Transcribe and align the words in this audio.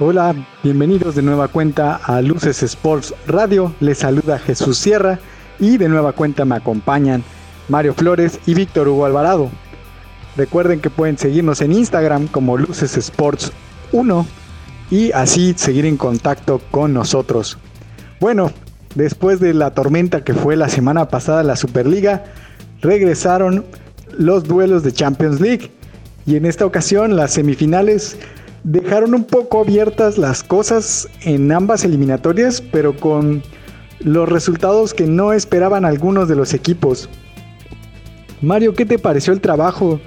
Hola, 0.00 0.32
bienvenidos 0.62 1.16
de 1.16 1.22
nueva 1.22 1.48
cuenta 1.48 1.96
a 1.96 2.22
Luces 2.22 2.62
Sports 2.62 3.12
Radio. 3.26 3.74
Les 3.80 3.98
saluda 3.98 4.38
Jesús 4.38 4.78
Sierra 4.78 5.18
y 5.58 5.76
de 5.76 5.88
nueva 5.88 6.12
cuenta 6.12 6.44
me 6.44 6.54
acompañan 6.54 7.24
Mario 7.68 7.94
Flores 7.94 8.38
y 8.46 8.54
Víctor 8.54 8.86
Hugo 8.86 9.06
Alvarado. 9.06 9.50
Recuerden 10.36 10.80
que 10.80 10.88
pueden 10.88 11.18
seguirnos 11.18 11.62
en 11.62 11.72
Instagram 11.72 12.28
como 12.28 12.56
Luces 12.56 12.96
Sports 12.96 13.50
1 13.90 14.24
y 14.92 15.10
así 15.10 15.54
seguir 15.56 15.84
en 15.84 15.96
contacto 15.96 16.60
con 16.70 16.94
nosotros. 16.94 17.58
Bueno, 18.20 18.52
después 18.94 19.40
de 19.40 19.52
la 19.52 19.72
tormenta 19.72 20.22
que 20.22 20.32
fue 20.32 20.54
la 20.54 20.68
semana 20.68 21.08
pasada 21.08 21.42
la 21.42 21.56
Superliga, 21.56 22.22
regresaron 22.82 23.64
los 24.16 24.44
duelos 24.44 24.84
de 24.84 24.92
Champions 24.92 25.40
League 25.40 25.72
y 26.24 26.36
en 26.36 26.46
esta 26.46 26.66
ocasión 26.66 27.16
las 27.16 27.32
semifinales 27.32 28.16
dejaron 28.70 29.14
un 29.14 29.24
poco 29.24 29.60
abiertas 29.60 30.18
las 30.18 30.42
cosas 30.42 31.08
en 31.22 31.50
ambas 31.52 31.84
eliminatorias, 31.84 32.60
pero 32.60 32.94
con 32.94 33.42
los 34.00 34.28
resultados 34.28 34.92
que 34.92 35.06
no 35.06 35.32
esperaban 35.32 35.86
algunos 35.86 36.28
de 36.28 36.36
los 36.36 36.52
equipos. 36.52 37.08
Mario, 38.42 38.74
¿qué 38.74 38.84
te 38.84 38.98
pareció 38.98 39.32
el 39.32 39.40
trabajo 39.40 40.00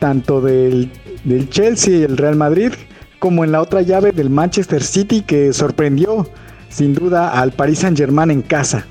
tanto 0.00 0.40
del, 0.40 0.90
del 1.24 1.48
Chelsea 1.50 1.98
y 1.98 2.02
el 2.02 2.16
Real 2.16 2.34
Madrid 2.34 2.72
como 3.20 3.44
en 3.44 3.52
la 3.52 3.62
otra 3.62 3.82
llave 3.82 4.10
del 4.12 4.28
Manchester 4.28 4.82
City 4.82 5.22
que 5.22 5.52
sorprendió 5.52 6.28
sin 6.68 6.94
duda 6.94 7.30
al 7.40 7.52
Paris 7.52 7.80
Saint 7.80 7.96
Germain 7.96 8.30
en 8.30 8.42
casa? 8.42 8.86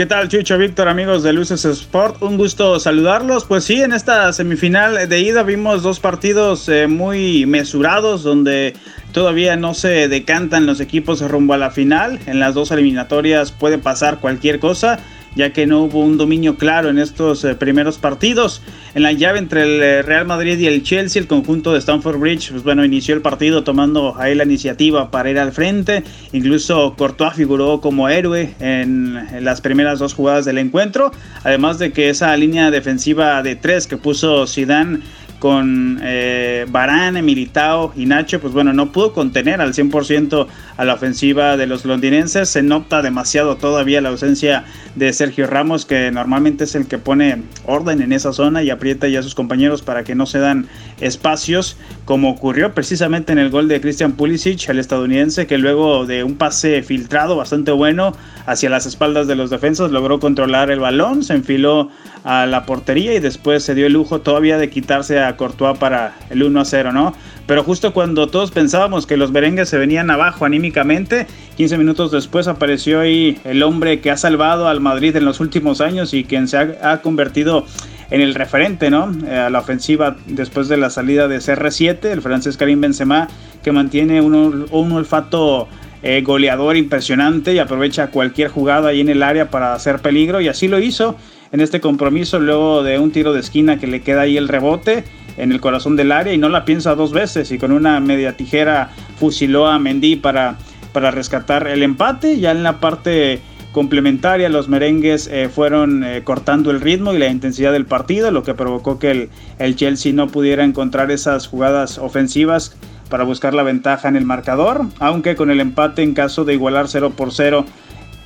¿Qué 0.00 0.06
tal, 0.06 0.28
Chucho, 0.28 0.56
Víctor, 0.56 0.88
amigos 0.88 1.22
de 1.22 1.34
Luces 1.34 1.62
Sport? 1.66 2.22
Un 2.22 2.38
gusto 2.38 2.80
saludarlos. 2.80 3.44
Pues 3.44 3.64
sí, 3.64 3.82
en 3.82 3.92
esta 3.92 4.32
semifinal 4.32 5.06
de 5.06 5.20
ida 5.20 5.42
vimos 5.42 5.82
dos 5.82 6.00
partidos 6.00 6.70
eh, 6.70 6.86
muy 6.86 7.44
mesurados 7.44 8.22
donde 8.22 8.72
todavía 9.12 9.56
no 9.56 9.74
se 9.74 10.08
decantan 10.08 10.64
los 10.64 10.80
equipos 10.80 11.20
rumbo 11.20 11.52
a 11.52 11.58
la 11.58 11.70
final. 11.70 12.18
En 12.24 12.40
las 12.40 12.54
dos 12.54 12.70
eliminatorias 12.70 13.52
puede 13.52 13.76
pasar 13.76 14.20
cualquier 14.20 14.58
cosa 14.58 15.00
ya 15.34 15.52
que 15.52 15.66
no 15.66 15.82
hubo 15.82 16.00
un 16.00 16.18
dominio 16.18 16.56
claro 16.56 16.88
en 16.88 16.98
estos 16.98 17.44
eh, 17.44 17.54
primeros 17.54 17.98
partidos. 17.98 18.62
En 18.94 19.02
la 19.02 19.12
llave 19.12 19.38
entre 19.38 19.62
el 19.62 19.82
eh, 19.82 20.02
Real 20.02 20.26
Madrid 20.26 20.58
y 20.58 20.66
el 20.66 20.82
Chelsea, 20.82 21.20
el 21.20 21.28
conjunto 21.28 21.72
de 21.72 21.78
Stamford 21.78 22.18
Bridge, 22.18 22.50
pues 22.50 22.62
bueno, 22.62 22.84
inició 22.84 23.14
el 23.14 23.22
partido 23.22 23.62
tomando 23.62 24.14
ahí 24.18 24.34
la 24.34 24.44
iniciativa 24.44 25.10
para 25.10 25.30
ir 25.30 25.38
al 25.38 25.52
frente. 25.52 26.02
Incluso 26.32 26.94
Courtois 26.96 27.34
figuró 27.34 27.80
como 27.80 28.08
héroe 28.08 28.54
en, 28.60 29.16
en 29.32 29.44
las 29.44 29.60
primeras 29.60 29.98
dos 29.98 30.14
jugadas 30.14 30.44
del 30.44 30.58
encuentro. 30.58 31.12
Además 31.44 31.78
de 31.78 31.92
que 31.92 32.10
esa 32.10 32.36
línea 32.36 32.70
defensiva 32.70 33.42
de 33.42 33.56
tres 33.56 33.86
que 33.86 33.96
puso 33.96 34.46
Zidane 34.46 35.00
con 35.40 35.98
eh, 36.02 36.66
Barán, 36.68 37.24
Militao 37.24 37.92
y 37.96 38.06
Nacho, 38.06 38.40
pues 38.40 38.52
bueno, 38.52 38.72
no 38.72 38.92
pudo 38.92 39.12
contener 39.12 39.60
al 39.60 39.72
100% 39.72 40.46
a 40.76 40.84
la 40.84 40.94
ofensiva 40.94 41.56
de 41.56 41.66
los 41.66 41.84
londinenses. 41.84 42.48
Se 42.50 42.62
nota 42.62 43.02
demasiado 43.02 43.56
todavía 43.56 44.00
la 44.00 44.10
ausencia 44.10 44.64
de 44.94 45.12
Sergio 45.12 45.46
Ramos, 45.46 45.86
que 45.86 46.10
normalmente 46.12 46.64
es 46.64 46.74
el 46.74 46.86
que 46.86 46.98
pone 46.98 47.42
orden 47.66 48.02
en 48.02 48.12
esa 48.12 48.32
zona 48.32 48.62
y 48.62 48.70
aprieta 48.70 49.08
ya 49.08 49.20
a 49.20 49.22
sus 49.22 49.34
compañeros 49.34 49.82
para 49.82 50.04
que 50.04 50.14
no 50.14 50.26
se 50.26 50.38
dan 50.38 50.66
espacios, 51.00 51.76
como 52.04 52.30
ocurrió 52.30 52.74
precisamente 52.74 53.32
en 53.32 53.38
el 53.38 53.50
gol 53.50 53.66
de 53.66 53.80
Christian 53.80 54.12
Pulisic, 54.12 54.68
el 54.68 54.78
estadounidense, 54.78 55.46
que 55.46 55.58
luego 55.58 56.06
de 56.06 56.22
un 56.22 56.36
pase 56.36 56.82
filtrado 56.82 57.36
bastante 57.36 57.72
bueno 57.72 58.12
hacia 58.46 58.68
las 58.68 58.84
espaldas 58.84 59.26
de 59.26 59.36
los 59.36 59.48
defensas 59.48 59.90
logró 59.90 60.20
controlar 60.20 60.70
el 60.70 60.80
balón, 60.80 61.24
se 61.24 61.32
enfiló 61.32 61.90
a 62.24 62.44
la 62.46 62.66
portería 62.66 63.14
y 63.14 63.20
después 63.20 63.64
se 63.64 63.74
dio 63.74 63.86
el 63.86 63.94
lujo 63.94 64.20
todavía 64.20 64.58
de 64.58 64.68
quitarse 64.68 65.20
a 65.20 65.29
Courtois 65.36 65.78
para 65.78 66.14
el 66.30 66.42
1 66.42 66.60
a 66.60 66.64
0, 66.64 66.92
¿no? 66.92 67.14
Pero 67.46 67.64
justo 67.64 67.92
cuando 67.92 68.28
todos 68.28 68.50
pensábamos 68.50 69.06
que 69.06 69.16
los 69.16 69.32
merengues 69.32 69.68
se 69.68 69.78
venían 69.78 70.10
abajo 70.10 70.44
anímicamente, 70.44 71.26
15 71.56 71.78
minutos 71.78 72.12
después 72.12 72.46
apareció 72.48 73.00
ahí 73.00 73.40
el 73.44 73.62
hombre 73.62 74.00
que 74.00 74.10
ha 74.10 74.16
salvado 74.16 74.68
al 74.68 74.80
Madrid 74.80 75.16
en 75.16 75.24
los 75.24 75.40
últimos 75.40 75.80
años 75.80 76.14
y 76.14 76.24
quien 76.24 76.48
se 76.48 76.56
ha, 76.56 77.00
convertido 77.02 77.66
en 78.10 78.20
el 78.20 78.34
referente, 78.34 78.90
¿no? 78.90 79.12
Eh, 79.26 79.36
a 79.36 79.50
la 79.50 79.60
ofensiva 79.60 80.16
después 80.26 80.68
de 80.68 80.76
la 80.76 80.90
salida 80.90 81.28
de 81.28 81.38
CR7, 81.38 82.06
el 82.06 82.22
francés 82.22 82.56
Karim 82.56 82.80
Benzema, 82.80 83.28
que 83.62 83.72
mantiene 83.72 84.20
un, 84.20 84.66
un 84.70 84.92
olfato 84.92 85.68
eh, 86.02 86.22
goleador 86.22 86.78
impresionante 86.78 87.52
y 87.52 87.58
aprovecha 87.58 88.06
cualquier 88.06 88.48
jugada 88.48 88.88
ahí 88.88 89.00
en 89.00 89.10
el 89.10 89.22
área 89.22 89.50
para 89.50 89.74
hacer 89.74 89.98
peligro 89.98 90.40
y 90.40 90.48
así 90.48 90.66
lo 90.66 90.78
hizo 90.78 91.14
en 91.52 91.60
este 91.60 91.82
compromiso 91.82 92.38
luego 92.38 92.82
de 92.82 92.98
un 92.98 93.10
tiro 93.10 93.34
de 93.34 93.40
esquina 93.40 93.78
que 93.78 93.86
le 93.86 94.00
queda 94.00 94.22
ahí 94.22 94.38
el 94.38 94.48
rebote 94.48 95.04
en 95.42 95.52
el 95.52 95.60
corazón 95.60 95.96
del 95.96 96.12
área 96.12 96.32
y 96.32 96.38
no 96.38 96.48
la 96.48 96.64
piensa 96.64 96.94
dos 96.94 97.12
veces 97.12 97.50
y 97.50 97.58
con 97.58 97.72
una 97.72 97.98
media 98.00 98.36
tijera 98.36 98.90
fusiló 99.18 99.66
a 99.66 99.78
Mendy 99.78 100.16
para, 100.16 100.56
para 100.92 101.10
rescatar 101.10 101.66
el 101.68 101.82
empate. 101.82 102.38
Ya 102.38 102.50
en 102.50 102.62
la 102.62 102.80
parte 102.80 103.40
complementaria 103.72 104.48
los 104.48 104.68
merengues 104.68 105.28
eh, 105.28 105.48
fueron 105.48 106.04
eh, 106.04 106.22
cortando 106.24 106.70
el 106.70 106.80
ritmo 106.80 107.14
y 107.14 107.18
la 107.18 107.28
intensidad 107.28 107.72
del 107.72 107.86
partido, 107.86 108.30
lo 108.30 108.42
que 108.42 108.54
provocó 108.54 108.98
que 108.98 109.10
el, 109.10 109.30
el, 109.58 109.76
Chelsea 109.76 110.12
no 110.12 110.28
pudiera 110.28 110.64
encontrar 110.64 111.10
esas 111.10 111.46
jugadas 111.46 111.98
ofensivas 111.98 112.76
para 113.08 113.24
buscar 113.24 113.54
la 113.54 113.62
ventaja 113.62 114.08
en 114.08 114.16
el 114.16 114.24
marcador, 114.24 114.86
aunque 114.98 115.36
con 115.36 115.50
el 115.50 115.60
empate 115.60 116.02
en 116.02 116.14
caso 116.14 116.44
de 116.44 116.54
igualar 116.54 116.88
0 116.88 117.12
por 117.16 117.32
0 117.32 117.64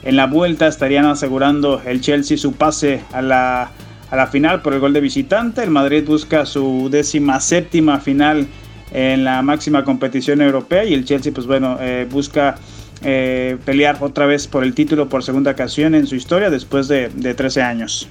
en 0.03 0.17
la 0.17 0.27
vuelta 0.27 0.67
estarían 0.67 1.07
asegurando 1.07 1.81
el 1.85 2.01
Chelsea 2.01 2.37
su 2.37 2.53
pase 2.53 3.03
a 3.13 3.23
la, 3.23 3.71
a 4.15 4.17
la 4.17 4.27
final 4.29 4.63
por 4.63 4.73
el 4.73 4.81
gol 4.81 4.93
de 4.93 5.01
visitante. 5.01 5.63
El 5.63 5.71
Madrid 5.71 6.05
busca 6.07 6.47
su 6.47 6.89
décima 6.89 7.41
séptima 7.41 7.99
final 7.99 8.47
en 8.93 9.25
la 9.25 9.43
máxima 9.43 9.85
competición 9.85 10.41
europea 10.41 10.85
y 10.85 10.95
el 10.95 11.05
Chelsea 11.05 11.33
pues 11.35 11.49
bueno 11.49 11.77
eh, 11.81 12.07
busca 12.09 12.55
eh, 13.03 13.57
pelear 13.65 13.99
otra 14.01 14.27
vez 14.27 14.47
por 14.47 14.63
el 14.63 14.73
título 14.73 15.09
por 15.09 15.25
segunda 15.25 15.51
ocasión 15.51 15.97
en 15.97 16.07
su 16.07 16.15
historia 16.15 16.49
después 16.49 16.87
de, 16.87 17.09
de 17.09 17.35
13 17.35 17.63
años. 17.63 18.09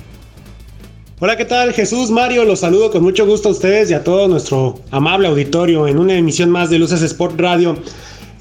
Hola, 1.20 1.38
¿qué 1.38 1.46
tal? 1.46 1.72
Jesús 1.72 2.12
Mario, 2.12 2.44
los 2.44 2.60
saludo 2.60 2.92
con 2.92 3.02
mucho 3.02 3.26
gusto 3.26 3.48
a 3.48 3.52
ustedes 3.54 3.90
y 3.90 3.94
a 3.94 4.04
todo 4.04 4.28
nuestro 4.28 4.82
amable 4.92 5.30
auditorio 5.30 5.88
en 5.88 5.98
una 5.98 6.16
emisión 6.16 6.50
más 6.50 6.70
de 6.70 6.80
Luces 6.80 7.02
Sport 7.02 7.40
Radio. 7.40 7.78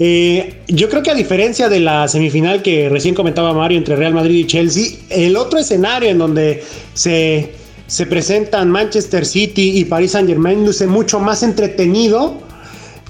Eh, 0.05 0.55
yo 0.67 0.89
creo 0.89 1.01
que 1.01 1.13
a 1.13 1.15
diferencia 1.15 1.69
de 1.69 1.79
la 1.79 2.09
semifinal 2.09 2.61
que 2.61 2.89
recién 2.89 3.15
comentaba 3.15 3.53
Mario 3.53 3.79
entre 3.79 3.95
Real 3.95 4.13
Madrid 4.13 4.41
y 4.41 4.47
Chelsea, 4.49 4.99
el 5.11 5.37
otro 5.37 5.61
escenario 5.61 6.11
en 6.11 6.19
donde 6.19 6.65
se, 6.93 7.53
se 7.87 8.07
presentan 8.07 8.69
Manchester 8.69 9.25
City 9.25 9.79
y 9.79 9.85
Paris 9.85 10.11
Saint 10.11 10.29
Germain 10.29 10.67
luce 10.67 10.89
mucho 10.89 11.21
más 11.21 11.45
entretenido. 11.45 12.35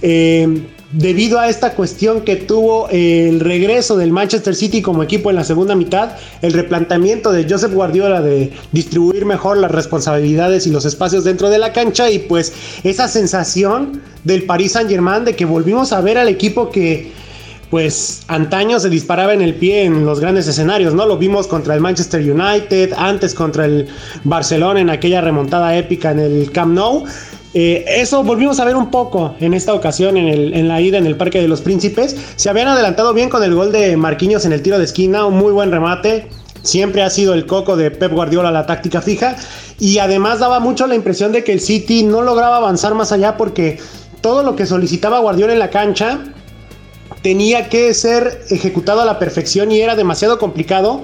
Eh, 0.02 0.46
debido 0.92 1.38
a 1.38 1.48
esta 1.48 1.72
cuestión 1.72 2.20
que 2.20 2.36
tuvo 2.36 2.88
el 2.90 3.40
regreso 3.40 3.96
del 3.96 4.12
Manchester 4.12 4.54
City 4.54 4.82
como 4.82 5.02
equipo 5.02 5.30
en 5.30 5.36
la 5.36 5.44
segunda 5.44 5.74
mitad, 5.74 6.12
el 6.42 6.52
replanteamiento 6.52 7.32
de 7.32 7.46
Joseph 7.48 7.72
Guardiola 7.72 8.20
de 8.20 8.52
distribuir 8.72 9.24
mejor 9.24 9.56
las 9.56 9.70
responsabilidades 9.70 10.66
y 10.66 10.70
los 10.70 10.84
espacios 10.84 11.24
dentro 11.24 11.48
de 11.50 11.58
la 11.58 11.72
cancha 11.72 12.10
y 12.10 12.18
pues 12.18 12.52
esa 12.84 13.08
sensación 13.08 14.02
del 14.24 14.44
Paris 14.44 14.72
Saint-Germain 14.72 15.24
de 15.24 15.34
que 15.34 15.46
volvimos 15.46 15.92
a 15.92 16.00
ver 16.00 16.18
al 16.18 16.28
equipo 16.28 16.70
que 16.70 17.10
pues 17.70 18.24
antaño 18.28 18.78
se 18.78 18.90
disparaba 18.90 19.32
en 19.32 19.40
el 19.40 19.54
pie 19.54 19.84
en 19.84 20.04
los 20.04 20.20
grandes 20.20 20.46
escenarios, 20.46 20.92
¿no? 20.92 21.06
Lo 21.06 21.16
vimos 21.16 21.46
contra 21.46 21.74
el 21.74 21.80
Manchester 21.80 22.20
United, 22.20 22.92
antes 22.98 23.32
contra 23.32 23.64
el 23.64 23.88
Barcelona 24.24 24.80
en 24.80 24.90
aquella 24.90 25.22
remontada 25.22 25.74
épica 25.74 26.10
en 26.10 26.18
el 26.18 26.52
Camp 26.52 26.74
Nou 26.74 27.04
eh, 27.54 27.84
eso 27.86 28.24
volvimos 28.24 28.60
a 28.60 28.64
ver 28.64 28.76
un 28.76 28.90
poco 28.90 29.34
en 29.40 29.52
esta 29.52 29.74
ocasión 29.74 30.16
en, 30.16 30.68
la 30.68 30.80
ida 30.80 30.98
en 30.98 31.06
el 31.06 31.16
Parque 31.16 31.40
de 31.40 31.48
los 31.48 31.60
Príncipes. 31.60 32.16
Se 32.36 32.48
habían 32.48 32.68
adelantado 32.68 33.12
bien 33.12 33.28
con 33.28 33.42
el 33.42 33.54
gol 33.54 33.72
de 33.72 33.96
Marquinhos 33.96 34.46
en 34.46 34.52
el 34.52 34.62
tiro 34.62 34.78
de 34.78 34.84
esquina, 34.84 35.26
un 35.26 35.36
muy 35.36 35.52
buen 35.52 35.70
remate. 35.70 36.28
Siempre 36.62 37.02
ha 37.02 37.10
sido 37.10 37.34
el 37.34 37.44
coco 37.46 37.76
de 37.76 37.90
Pep 37.90 38.12
Guardiola 38.12 38.50
la 38.50 38.64
táctica 38.64 39.02
fija. 39.02 39.36
Y 39.78 39.98
además 39.98 40.38
daba 40.38 40.60
mucho 40.60 40.86
la 40.86 40.94
impresión 40.94 41.32
de 41.32 41.44
que 41.44 41.52
el 41.52 41.60
City 41.60 42.04
no 42.04 42.22
lograba 42.22 42.56
avanzar 42.56 42.94
más 42.94 43.12
allá 43.12 43.36
porque 43.36 43.78
todo 44.20 44.42
lo 44.42 44.56
que 44.56 44.64
solicitaba 44.64 45.18
Guardiola 45.18 45.52
en 45.52 45.58
la 45.58 45.70
cancha 45.70 46.20
tenía 47.22 47.68
que 47.68 47.92
ser 47.92 48.44
ejecutado 48.50 49.00
a 49.00 49.04
la 49.04 49.18
perfección 49.18 49.70
y 49.72 49.80
era 49.80 49.94
demasiado 49.94 50.38
complicado 50.38 51.02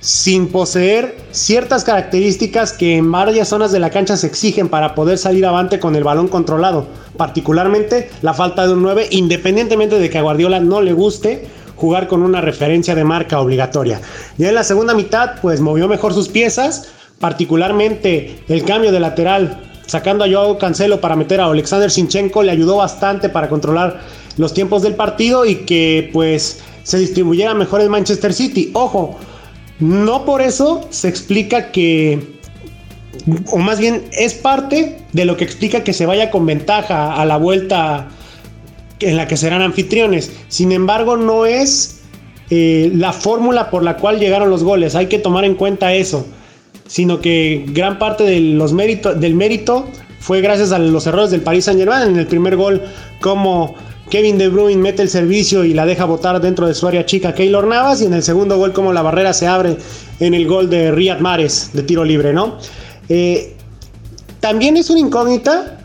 sin 0.00 0.48
poseer 0.48 1.16
ciertas 1.30 1.84
características 1.84 2.72
que 2.72 2.96
en 2.96 3.12
varias 3.12 3.48
zonas 3.48 3.70
de 3.70 3.78
la 3.78 3.90
cancha 3.90 4.16
se 4.16 4.26
exigen 4.26 4.68
para 4.68 4.94
poder 4.94 5.18
salir 5.18 5.44
avante 5.44 5.78
con 5.78 5.94
el 5.94 6.04
balón 6.04 6.28
controlado, 6.28 6.86
particularmente 7.16 8.10
la 8.22 8.32
falta 8.32 8.66
de 8.66 8.72
un 8.72 8.82
9, 8.82 9.08
independientemente 9.10 9.98
de 9.98 10.08
que 10.08 10.18
a 10.18 10.22
Guardiola 10.22 10.58
no 10.58 10.80
le 10.80 10.94
guste 10.94 11.46
jugar 11.76 12.08
con 12.08 12.22
una 12.22 12.40
referencia 12.40 12.94
de 12.94 13.04
marca 13.04 13.40
obligatoria. 13.40 14.00
Ya 14.38 14.48
en 14.48 14.54
la 14.54 14.64
segunda 14.64 14.94
mitad, 14.94 15.40
pues 15.42 15.60
movió 15.60 15.86
mejor 15.86 16.14
sus 16.14 16.28
piezas, 16.28 16.88
particularmente 17.18 18.42
el 18.48 18.64
cambio 18.64 18.92
de 18.92 19.00
lateral, 19.00 19.60
sacando 19.86 20.24
a 20.24 20.28
Joao 20.28 20.56
Cancelo 20.56 21.00
para 21.00 21.16
meter 21.16 21.40
a 21.40 21.46
Alexander 21.46 21.90
Sinchenko, 21.90 22.42
le 22.42 22.52
ayudó 22.52 22.76
bastante 22.76 23.28
para 23.28 23.48
controlar 23.48 24.00
los 24.38 24.54
tiempos 24.54 24.82
del 24.82 24.94
partido 24.94 25.44
y 25.44 25.56
que 25.66 26.08
pues 26.12 26.60
se 26.84 26.98
distribuyera 26.98 27.54
mejor 27.54 27.82
el 27.82 27.90
Manchester 27.90 28.32
City. 28.32 28.70
Ojo, 28.72 29.18
no 29.80 30.24
por 30.24 30.42
eso 30.42 30.86
se 30.90 31.08
explica 31.08 31.72
que, 31.72 32.36
o 33.50 33.58
más 33.58 33.80
bien 33.80 34.04
es 34.12 34.34
parte 34.34 34.98
de 35.12 35.24
lo 35.24 35.36
que 35.36 35.44
explica 35.44 35.82
que 35.82 35.92
se 35.92 36.06
vaya 36.06 36.30
con 36.30 36.46
ventaja 36.46 37.14
a 37.14 37.24
la 37.24 37.38
vuelta 37.38 38.08
en 39.00 39.16
la 39.16 39.26
que 39.26 39.36
serán 39.36 39.62
anfitriones. 39.62 40.32
Sin 40.48 40.72
embargo, 40.72 41.16
no 41.16 41.46
es 41.46 42.02
eh, 42.50 42.90
la 42.94 43.12
fórmula 43.12 43.70
por 43.70 43.82
la 43.82 43.96
cual 43.96 44.18
llegaron 44.18 44.50
los 44.50 44.62
goles. 44.62 44.94
Hay 44.94 45.06
que 45.06 45.18
tomar 45.18 45.44
en 45.44 45.54
cuenta 45.54 45.94
eso. 45.94 46.26
Sino 46.86 47.20
que 47.20 47.64
gran 47.68 47.98
parte 47.98 48.24
de 48.24 48.40
los 48.40 48.76
del 48.76 49.34
mérito 49.34 49.86
fue 50.18 50.40
gracias 50.40 50.72
a 50.72 50.78
los 50.78 51.06
errores 51.06 51.30
del 51.30 51.40
Paris 51.40 51.64
Saint 51.64 51.78
Germain. 51.78 52.08
En 52.08 52.18
el 52.18 52.26
primer 52.26 52.56
gol, 52.56 52.82
como 53.20 53.76
Kevin 54.10 54.38
De 54.38 54.48
Bruyne 54.48 54.82
mete 54.82 55.02
el 55.02 55.08
servicio 55.08 55.64
y 55.64 55.72
la 55.72 55.86
deja 55.86 56.04
botar 56.04 56.40
dentro 56.40 56.66
de 56.66 56.74
su 56.74 56.86
área 56.86 57.06
chica 57.06 57.34
Keylor 57.34 57.66
Navas. 57.66 58.02
Y 58.02 58.06
en 58.06 58.14
el 58.14 58.22
segundo 58.22 58.58
gol, 58.58 58.72
como 58.72 58.92
la 58.92 59.02
barrera 59.02 59.32
se 59.32 59.46
abre 59.46 59.76
en 60.18 60.34
el 60.34 60.46
gol 60.46 60.68
de 60.68 60.90
Riyad 60.90 61.20
Mahrez 61.20 61.70
de 61.72 61.82
tiro 61.82 62.04
libre, 62.04 62.32
¿no? 62.32 62.58
Eh, 63.08 63.54
también 64.40 64.76
es 64.76 64.90
una 64.90 65.00
incógnita 65.00 65.76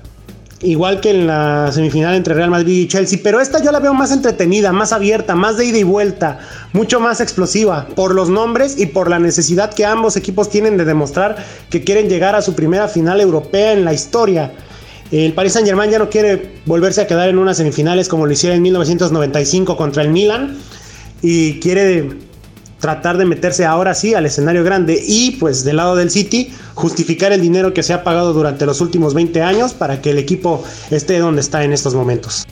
igual 0.62 1.00
que 1.00 1.12
en 1.12 1.27
la 1.27 1.72
semifinal 1.72 2.16
entre 2.16 2.33
Real 2.33 2.50
Madrid 2.50 2.83
y 2.83 2.88
Chelsea, 2.88 3.19
pero 3.22 3.39
esta 3.39 3.62
yo 3.62 3.72
la 3.72 3.80
veo 3.80 3.94
más 3.94 4.12
entretenida, 4.12 4.72
más 4.72 4.94
abierta, 4.94 5.36
más 5.36 5.57
de 5.57 5.66
ida 5.66 5.77
y 5.77 5.83
vuelta, 5.83 6.39
mucho 6.74 7.00
más 7.00 7.22
explosiva, 7.22 7.88
por 7.95 8.16
los 8.16 8.30
nombres 8.30 8.80
y 8.80 8.88
por 8.88 9.10
la 9.10 9.19
necesidad 9.19 9.74
que 9.74 9.86
ambos 9.86 10.16
equipos 10.16 10.50
tienen 10.50 10.77
de 10.77 10.86
demostrar 10.86 11.36
que 11.69 11.83
quieren 11.83 12.10
llegar 12.10 12.36
a 12.36 12.42
su 12.42 12.56
primera 12.56 12.88
final 12.88 13.22
europea 13.22 13.74
en 13.74 13.86
la 13.86 13.94
historia. 13.94 14.54
El 15.12 15.34
Paris 15.34 15.54
Saint 15.54 15.68
Germain 15.68 15.92
ya 15.92 16.00
no 16.00 16.10
quiere 16.10 16.56
volverse 16.66 17.02
a 17.02 17.07
quedar 17.07 17.30
en 17.30 17.38
unas 17.38 17.57
semifinales 17.57 18.07
como 18.07 18.25
lo 18.25 18.31
hicieron 18.31 18.57
en 18.57 18.63
1995 18.63 19.78
contra 19.78 20.02
el 20.02 20.10
Milan 20.10 20.57
y 21.22 21.60
quiere 21.60 22.10
tratar 22.80 23.18
de 23.18 23.25
meterse 23.25 23.66
ahora 23.66 23.94
sí 23.94 24.13
al 24.13 24.25
escenario 24.25 24.63
grande 24.63 25.02
y 25.06 25.31
pues 25.38 25.63
del 25.63 25.78
lado 25.78 25.96
del 25.96 26.10
City 26.10 26.52
justificar 26.74 27.31
el 27.31 27.42
dinero 27.42 27.74
que 27.74 27.84
se 27.84 27.94
ha 27.94 28.04
pagado 28.04 28.34
durante 28.34 28.66
los 28.66 28.81
últimos 28.81 29.13
20 29.13 29.42
años 29.42 29.74
para 29.74 30.02
que 30.02 30.12
el 30.12 30.18
equipo 30.18 30.63
esté 30.92 31.19
donde 31.19 31.42
está 31.42 31.63
en 31.63 31.72
estos 31.72 31.96
momentos. 31.96 32.46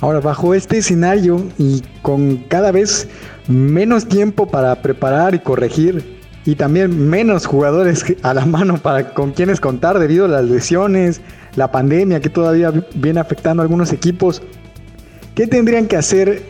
Ahora, 0.00 0.20
bajo 0.20 0.54
este 0.54 0.78
escenario 0.78 1.42
y 1.58 1.82
con 2.02 2.36
cada 2.48 2.70
vez 2.70 3.08
menos 3.48 4.06
tiempo 4.06 4.46
para 4.46 4.82
preparar 4.82 5.34
y 5.34 5.38
corregir 5.38 6.15
y 6.46 6.54
también 6.54 7.10
menos 7.10 7.44
jugadores 7.44 8.04
a 8.22 8.32
la 8.32 8.46
mano 8.46 8.78
para 8.78 9.12
con 9.12 9.32
quienes 9.32 9.60
contar 9.60 9.98
debido 9.98 10.26
a 10.26 10.28
las 10.28 10.44
lesiones, 10.44 11.20
la 11.56 11.72
pandemia 11.72 12.20
que 12.20 12.30
todavía 12.30 12.72
viene 12.94 13.18
afectando 13.18 13.62
a 13.62 13.64
algunos 13.64 13.92
equipos, 13.92 14.40
¿qué 15.34 15.48
tendrían 15.48 15.86
que 15.86 15.96
hacer 15.96 16.42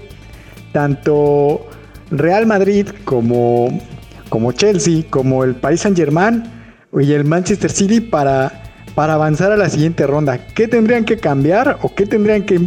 tanto 0.72 1.66
Real 2.10 2.46
Madrid 2.46 2.88
como, 3.04 3.80
como 4.28 4.52
Chelsea, 4.52 5.04
como 5.08 5.42
el 5.42 5.54
Paris 5.54 5.80
Saint 5.80 5.96
Germain 5.96 6.44
y 6.92 7.12
el 7.12 7.24
Manchester 7.24 7.70
City 7.70 8.00
para, 8.00 8.52
para 8.94 9.14
avanzar 9.14 9.50
a 9.50 9.56
la 9.56 9.70
siguiente 9.70 10.06
ronda. 10.06 10.38
¿Qué 10.38 10.68
tendrían 10.68 11.04
que 11.04 11.16
cambiar 11.16 11.78
o 11.80 11.94
qué 11.94 12.06
tendrían 12.06 12.44
que 12.44 12.60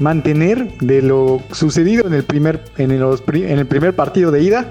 mantener 0.00 0.76
de 0.78 1.00
lo 1.00 1.40
sucedido 1.52 2.08
en 2.08 2.14
el 2.14 2.24
primer, 2.24 2.60
en 2.76 2.90
en 2.90 3.58
el 3.58 3.66
primer 3.66 3.94
partido 3.94 4.32
de 4.32 4.42
ida? 4.42 4.66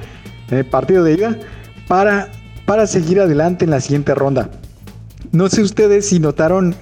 En 0.50 0.57
el 0.57 0.66
partido 0.66 1.06
de 1.06 1.14
ida 1.14 1.38
para, 1.92 2.30
para 2.66 2.88
seguir 2.88 3.20
adelante 3.20 3.66
en 3.66 3.72
la 3.72 3.82
siguiente 3.82 4.16
ronda. 4.16 4.50
No 5.34 5.50
sé 5.50 5.62
ustedes 5.62 6.08
si 6.08 6.20
notaron 6.20 6.74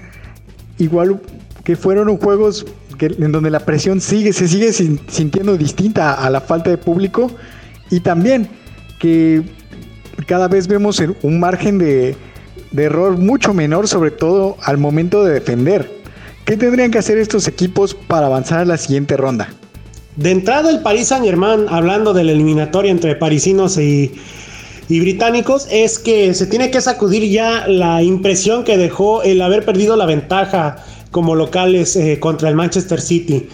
igual 0.77 1.19
que 1.63 1.75
fueron 1.75 2.15
juegos 2.17 2.63
en 2.99 3.31
donde 3.31 3.49
la 3.49 3.61
presión 3.61 4.01
sigue, 4.01 4.33
se 4.33 4.47
sigue 4.47 4.71
sintiendo 4.71 5.57
distinta 5.57 6.13
a 6.13 6.29
la 6.29 6.41
falta 6.41 6.69
de 6.69 6.77
público 6.77 7.31
y 7.89 8.01
también 8.01 8.49
que 8.99 9.41
cada 10.27 10.47
vez 10.47 10.67
vemos 10.67 11.01
un 11.23 11.39
margen 11.39 11.79
de, 11.79 12.15
error 12.77 13.17
mucho 13.17 13.51
menor, 13.55 13.87
sobre 13.87 14.11
todo 14.11 14.57
al 14.61 14.77
momento 14.77 15.23
de 15.23 15.33
defender. 15.33 15.91
¿Qué 16.45 16.55
tendrían 16.55 16.91
que 16.91 16.99
hacer 16.99 17.17
estos 17.17 17.47
equipos 17.47 17.95
para 17.95 18.27
avanzar 18.27 18.59
a 18.59 18.65
la 18.65 18.77
siguiente 18.77 19.17
ronda? 19.17 19.49
De 20.17 20.29
entrada 20.29 20.69
el 20.69 20.81
Paris 20.81 21.07
Saint 21.07 21.25
Germain, 21.25 21.65
hablando 21.67 22.13
de 22.13 22.25
la 22.25 22.31
eliminatoria 22.33 22.91
entre 22.91 23.15
parisinos 23.15 23.75
y, 23.79 24.11
y 24.89 24.99
británicos, 24.99 25.67
es 25.69 25.99
que 25.99 26.33
se 26.33 26.47
tiene 26.47 26.71
que 26.71 26.81
sacudir 26.81 27.29
ya 27.29 27.67
la 27.67 28.01
impresión 28.01 28.63
que 28.63 28.75
dejó 28.75 29.21
el 29.21 29.39
haber 29.41 29.63
perdido 29.63 29.95
la 29.95 30.07
ventaja 30.07 30.83
como 31.11 31.35
locales 31.35 31.95
eh, 31.95 32.19
contra 32.19 32.49
el 32.49 32.55
Manchester 32.55 32.99
City. 32.99 33.47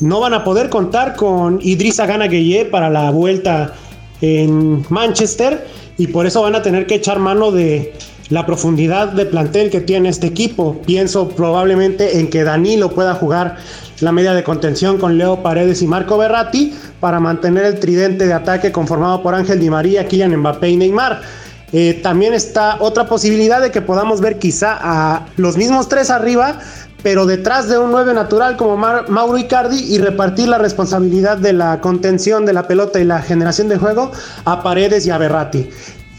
No 0.00 0.20
van 0.20 0.32
a 0.32 0.44
poder 0.44 0.70
contar 0.70 1.14
con 1.14 1.58
Idrissa 1.62 2.06
Gana 2.06 2.26
Gueye 2.26 2.64
para 2.64 2.88
la 2.88 3.10
vuelta 3.10 3.74
en 4.22 4.82
Manchester 4.88 5.66
y 5.98 6.06
por 6.06 6.26
eso 6.26 6.40
van 6.40 6.54
a 6.54 6.62
tener 6.62 6.86
que 6.86 6.94
echar 6.94 7.18
mano 7.18 7.50
de 7.52 7.92
la 8.30 8.46
profundidad 8.46 9.08
de 9.08 9.26
plantel 9.26 9.70
que 9.70 9.82
tiene 9.82 10.08
este 10.08 10.26
equipo. 10.26 10.80
Pienso 10.86 11.28
probablemente 11.28 12.18
en 12.18 12.28
que 12.30 12.44
Danilo 12.44 12.90
pueda 12.90 13.14
jugar 13.14 13.56
la 14.00 14.12
media 14.12 14.32
de 14.32 14.44
contención 14.44 14.98
con 14.98 15.18
Leo 15.18 15.42
Paredes 15.42 15.82
y 15.82 15.86
Marco 15.86 16.16
Berratti 16.16 16.72
para 17.00 17.20
mantener 17.20 17.64
el 17.64 17.78
tridente 17.78 18.26
de 18.26 18.32
ataque 18.32 18.72
conformado 18.72 19.22
por 19.22 19.34
Ángel 19.34 19.60
Di 19.60 19.70
María, 19.70 20.06
Kylian 20.06 20.36
Mbappé 20.36 20.70
y 20.70 20.76
Neymar. 20.76 21.20
Eh, 21.72 22.00
también 22.02 22.32
está 22.32 22.76
otra 22.80 23.06
posibilidad 23.06 23.60
de 23.60 23.70
que 23.70 23.82
podamos 23.82 24.20
ver 24.20 24.38
quizá 24.38 24.78
a 24.80 25.26
los 25.36 25.56
mismos 25.56 25.88
tres 25.88 26.10
arriba, 26.10 26.58
pero 27.02 27.26
detrás 27.26 27.68
de 27.68 27.78
un 27.78 27.90
9 27.90 28.14
natural 28.14 28.56
como 28.56 28.76
Mauro 28.76 29.38
Icardi 29.38 29.78
y 29.78 29.98
repartir 29.98 30.48
la 30.48 30.58
responsabilidad 30.58 31.36
de 31.36 31.52
la 31.52 31.80
contención 31.80 32.46
de 32.46 32.54
la 32.54 32.66
pelota 32.66 32.98
y 33.00 33.04
la 33.04 33.20
generación 33.20 33.68
de 33.68 33.76
juego 33.76 34.10
a 34.44 34.62
Paredes 34.62 35.06
y 35.06 35.10
a 35.10 35.18
Berratti. 35.18 35.68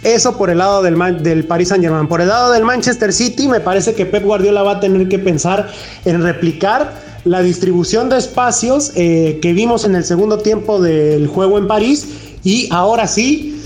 Eso 0.04 0.38
por 0.38 0.50
el 0.50 0.60
lado 0.60 0.82
del, 0.82 0.98
del 1.22 1.44
Paris 1.46 1.70
Saint 1.70 1.84
Germain. 1.84 2.08
Por 2.08 2.22
el 2.22 2.30
lado 2.30 2.54
del 2.54 2.64
Manchester 2.64 3.12
City, 3.12 3.50
me 3.50 3.60
parece 3.60 3.94
que 3.94 4.06
Pep 4.06 4.24
Guardiola 4.24 4.64
va 4.64 4.74
a 4.74 4.80
tener 4.80 5.10
que 5.10 5.20
pensar 5.20 5.68
en 6.06 6.24
replicar 6.24 7.09
la 7.26 7.42
distribución 7.42 8.10
de 8.10 8.18
espacios 8.18 8.92
eh, 8.96 9.40
que 9.42 9.54
vimos 9.54 9.86
en 9.86 9.96
el 9.96 10.04
segundo 10.04 10.40
tiempo 10.40 10.82
del 10.82 11.28
juego 11.28 11.58
en 11.58 11.68
París 11.68 12.08
y 12.44 12.68
ahora 12.72 13.08
sí, 13.08 13.62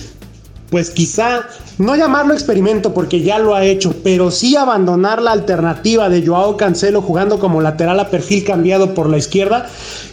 pues 0.69 0.89
quizá 0.89 1.41
no 1.77 1.95
llamarlo 1.95 2.33
experimento 2.33 2.94
porque 2.94 3.21
ya 3.21 3.39
lo 3.39 3.55
ha 3.55 3.63
hecho, 3.63 3.95
pero 4.03 4.31
sí 4.31 4.55
abandonar 4.55 5.21
la 5.21 5.31
alternativa 5.31 6.09
de 6.09 6.25
Joao 6.25 6.57
Cancelo 6.57 7.01
jugando 7.01 7.39
como 7.39 7.61
lateral 7.61 8.00
a 8.00 8.09
perfil 8.09 8.44
cambiado 8.44 8.94
por 8.94 9.09
la 9.09 9.17
izquierda 9.17 9.67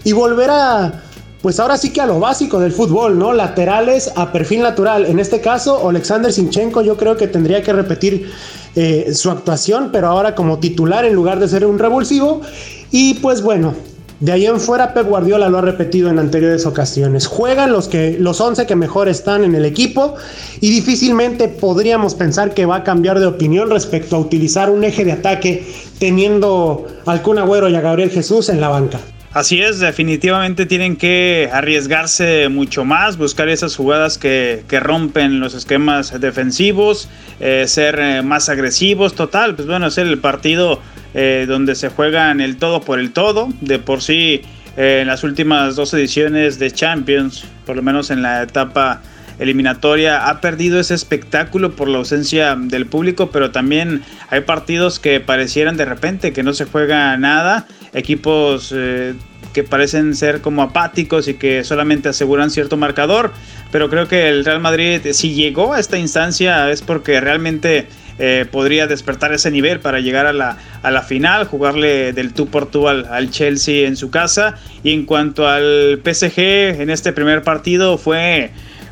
y 0.05 0.13
volver 0.13 0.51
a, 0.51 1.03
pues 1.43 1.59
ahora 1.59 1.79
sí 1.79 1.91
que 1.91 2.03
a 2.03 2.07
lo 2.07 2.21
básico 2.21 2.59
del 2.61 2.73
fútbol, 2.73 3.19
¿no? 3.19 3.33
Laterales 3.33 4.11
a 4.17 4.33
perfil 4.33 4.61
natural. 4.61 5.07
En 5.07 5.19
este 5.19 5.41
caso, 5.41 5.89
Alexander 5.89 6.31
Sinchenko 6.33 6.83
yo 6.83 6.97
creo 6.97 7.17
que 7.17 7.29
tendría 7.29 7.63
que 7.63 7.73
repetir 7.73 8.31
eh, 8.77 9.13
su 9.15 9.31
actuación, 9.31 9.89
pero 9.91 10.09
ahora 10.09 10.35
como 10.35 10.59
titular 10.59 11.05
en 11.05 11.15
lugar 11.15 11.41
de 11.41 11.49
ser 11.49 11.65
un 11.65 11.79
revulsivo. 11.79 12.43
Y 12.91 13.15
pues 13.15 13.43
bueno, 13.43 13.75
de 14.21 14.33
ahí 14.33 14.45
en 14.45 14.61
fuera, 14.61 14.93
Pep 14.93 15.07
Guardiola 15.07 15.49
lo 15.49 15.59
ha 15.59 15.63
repetido 15.63 16.11
en 16.11 16.19
anteriores 16.19 16.67
ocasiones. 16.67 17.27
Juegan 17.27 17.73
los, 17.73 17.89
que, 17.89 18.19
los 18.21 18.39
11 18.39 18.67
que 18.67 18.77
mejor 18.77 19.09
están 19.09 19.45
en 19.45 19.55
el 19.55 19.65
equipo 19.65 20.15
y 20.61 20.71
difícilmente 20.71 21.49
podríamos 21.49 22.15
pensar 22.15 22.53
que 22.53 22.67
va 22.67 22.77
a 22.77 22.85
cambiar 22.85 23.19
de 23.19 23.25
opinión 23.25 23.71
respecto 23.71 24.17
a 24.17 24.19
utilizar 24.19 24.69
un 24.69 24.85
eje 24.85 25.07
de 25.07 25.13
ataque 25.13 25.67
teniendo 25.99 26.87
al 27.07 27.23
Kun 27.23 27.39
Agüero 27.39 27.71
y 27.71 27.77
a 27.77 27.81
Gabriel 27.81 28.11
Jesús 28.11 28.51
en 28.51 28.61
la 28.61 28.69
banca. 28.69 29.01
Así 29.33 29.63
es, 29.63 29.79
definitivamente 29.79 30.67
tienen 30.67 30.97
que 30.97 31.49
arriesgarse 31.53 32.49
mucho 32.49 32.85
más, 32.85 33.17
buscar 33.17 33.49
esas 33.49 33.77
jugadas 33.77 34.19
que, 34.19 34.65
rompen 34.83 35.39
los 35.39 35.55
esquemas 35.55 36.21
defensivos, 36.21 37.09
eh, 37.39 37.65
ser 37.69 38.01
eh, 38.01 38.23
más 38.23 38.49
agresivos, 38.49 39.15
total, 39.15 39.55
pues 39.55 39.69
bueno, 39.69 39.89
ser 39.93 40.09
el 40.09 40.19
partido 40.19 40.81
eh, 41.15 41.47
donde 41.49 41.75
se 41.75 41.89
juegan 41.89 42.41
el 42.41 42.57
todo 42.57 42.81
por 42.81 42.99
el 42.99 43.13
todo. 43.13 43.49
De 43.61 43.79
por 43.79 44.03
sí, 44.03 44.43
eh, 44.77 45.01
en 45.03 45.09
las 45.09 45.25
últimas 45.25 45.77
dos 45.77 45.93
ediciones 45.95 46.59
de 46.59 46.71
Champions, 46.71 47.45
por 47.67 47.77
lo 47.77 47.83
menos 47.83 48.11
en 48.11 48.23
la 48.23 48.43
etapa 48.43 49.03
eliminatoria, 49.39 50.29
ha 50.29 50.41
perdido 50.41 50.79
ese 50.79 50.95
espectáculo 50.95 51.73
por 51.73 51.89
la 51.89 51.99
ausencia 51.99 52.55
del 52.57 52.87
público, 52.87 53.31
pero 53.31 53.51
también 53.51 54.03
hay 54.29 54.43
partidos 54.43 55.01
que 55.01 55.19
parecieran 55.19 55.77
de 55.77 55.87
repente 55.87 56.33
que 56.33 56.43
no 56.43 56.53
se 56.53 56.67
juega 56.67 57.17
nada, 57.17 57.67
equipos 57.95 58.73
eh, 58.77 59.15
que 59.53 59.65
parecen 59.65 60.15
ser 60.15 60.43
como 60.43 60.63
apáticos 60.63 61.27
y 61.27 61.35
que 61.35 61.65
solamente 61.65 62.11
aseguran 62.11 62.51
cierto 62.51 62.77
marcador, 62.77 63.33
pero 63.73 63.89
creo 63.89 64.09
que 64.09 64.29
el 64.29 64.45
Real 64.45 64.61
Madrid 64.61 65.01
si 65.13 65.35
llegó 65.35 65.73
a 65.73 65.81
esta 65.81 65.99
instancia 65.99 66.71
es 66.71 66.83
porque 66.83 67.21
realmente 67.21 67.89
eh, 68.23 68.45
podría 68.51 68.87
despertar 68.87 69.33
ese 69.33 69.51
nivel 69.51 69.81
para 69.81 69.99
llegar 70.01 70.27
a 70.27 70.35
la, 70.35 70.59
a 70.83 70.91
la 70.91 71.01
final, 71.01 71.47
jugarle 71.47 72.13
del 72.13 72.35
tú 72.35 72.49
por 72.49 72.69
al, 72.87 73.31
Chelsea 73.31 73.89
en 73.89 73.97
su 73.97 74.11
casa. 74.11 74.57
Y 74.85 74.93
en 74.93 75.07
cuanto 75.07 75.49
al 75.49 76.03
PSG, 76.05 76.81
en 76.83 76.91
este 76.91 77.15
primer 77.15 77.43
partido 77.43 77.97
fue 77.97 78.51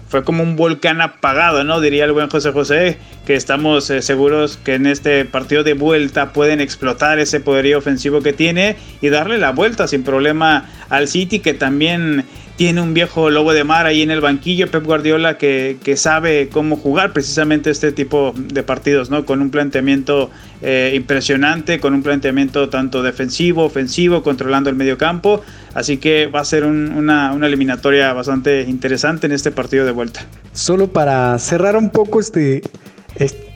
fue 0.09 0.25
como 0.25 0.43
un 0.43 0.57
volcán 0.57 1.03
apagado, 1.03 1.65
¿no? 1.65 1.83
Diría 1.83 2.07
el 2.07 2.13
buen 2.13 2.31
José 2.31 2.53
José, 2.53 2.99
que 3.27 3.35
estamos 3.35 3.91
eh, 3.91 4.01
seguros 4.01 4.57
que 4.57 4.77
en 4.77 4.87
este 4.87 5.27
partido 5.27 5.63
de 5.63 5.75
vuelta 5.75 6.33
pueden 6.33 6.63
explotar 6.63 7.19
ese 7.19 7.41
poderío 7.41 7.77
ofensivo 7.77 8.23
que 8.23 8.33
tiene 8.33 8.77
y 9.03 9.11
darle 9.11 9.37
la 9.37 9.51
vuelta 9.51 9.87
sin 9.87 10.05
problema 10.05 10.65
al 10.89 11.09
City, 11.09 11.41
que 11.41 11.53
también 11.53 12.25
tiene 12.59 12.83
un 12.83 12.93
viejo 12.93 13.31
lobo 13.31 13.53
de 13.53 13.62
mar 13.62 13.87
ahí 13.87 14.03
en 14.03 14.11
el 14.11 14.21
banquillo, 14.21 14.69
Pep 14.69 14.85
Guardiola, 14.85 15.38
que, 15.38 15.95
sabe 15.97 16.49
cómo 16.49 16.77
jugar 16.77 17.12
precisamente 17.12 17.71
este 17.71 17.93
tipo 17.93 18.35
de 18.37 18.65
partidos, 18.65 19.11
¿no? 19.11 19.25
Con 19.25 19.41
un 19.41 19.50
planteamiento 19.50 20.29
eh, 20.61 20.93
impresionante, 20.97 21.79
con 21.79 21.95
un 21.95 22.03
planteamiento 22.03 22.69
tanto 22.69 23.05
defensivo, 23.05 23.65
ofensivo, 23.65 24.25
controlando 24.25 24.71
el 24.71 24.75
medio 24.75 24.99
campo. 24.99 25.41
Así 25.73 25.99
que 25.99 26.27
va 26.27 26.41
a 26.41 26.45
ser 26.45 26.65
una, 26.65 27.33
una, 27.33 27.47
eliminatoria 27.47 28.12
bastante 28.12 28.62
interesante 28.62 29.29
en 29.29 29.35
este 29.35 29.53
partido 29.53 29.87
de 29.87 29.93
vuelta. 29.93 30.27
Solo 30.53 30.88
para 30.88 31.38
cerrar 31.38 31.77
un 31.77 31.91
poco 31.91 32.19
este, 32.19 32.62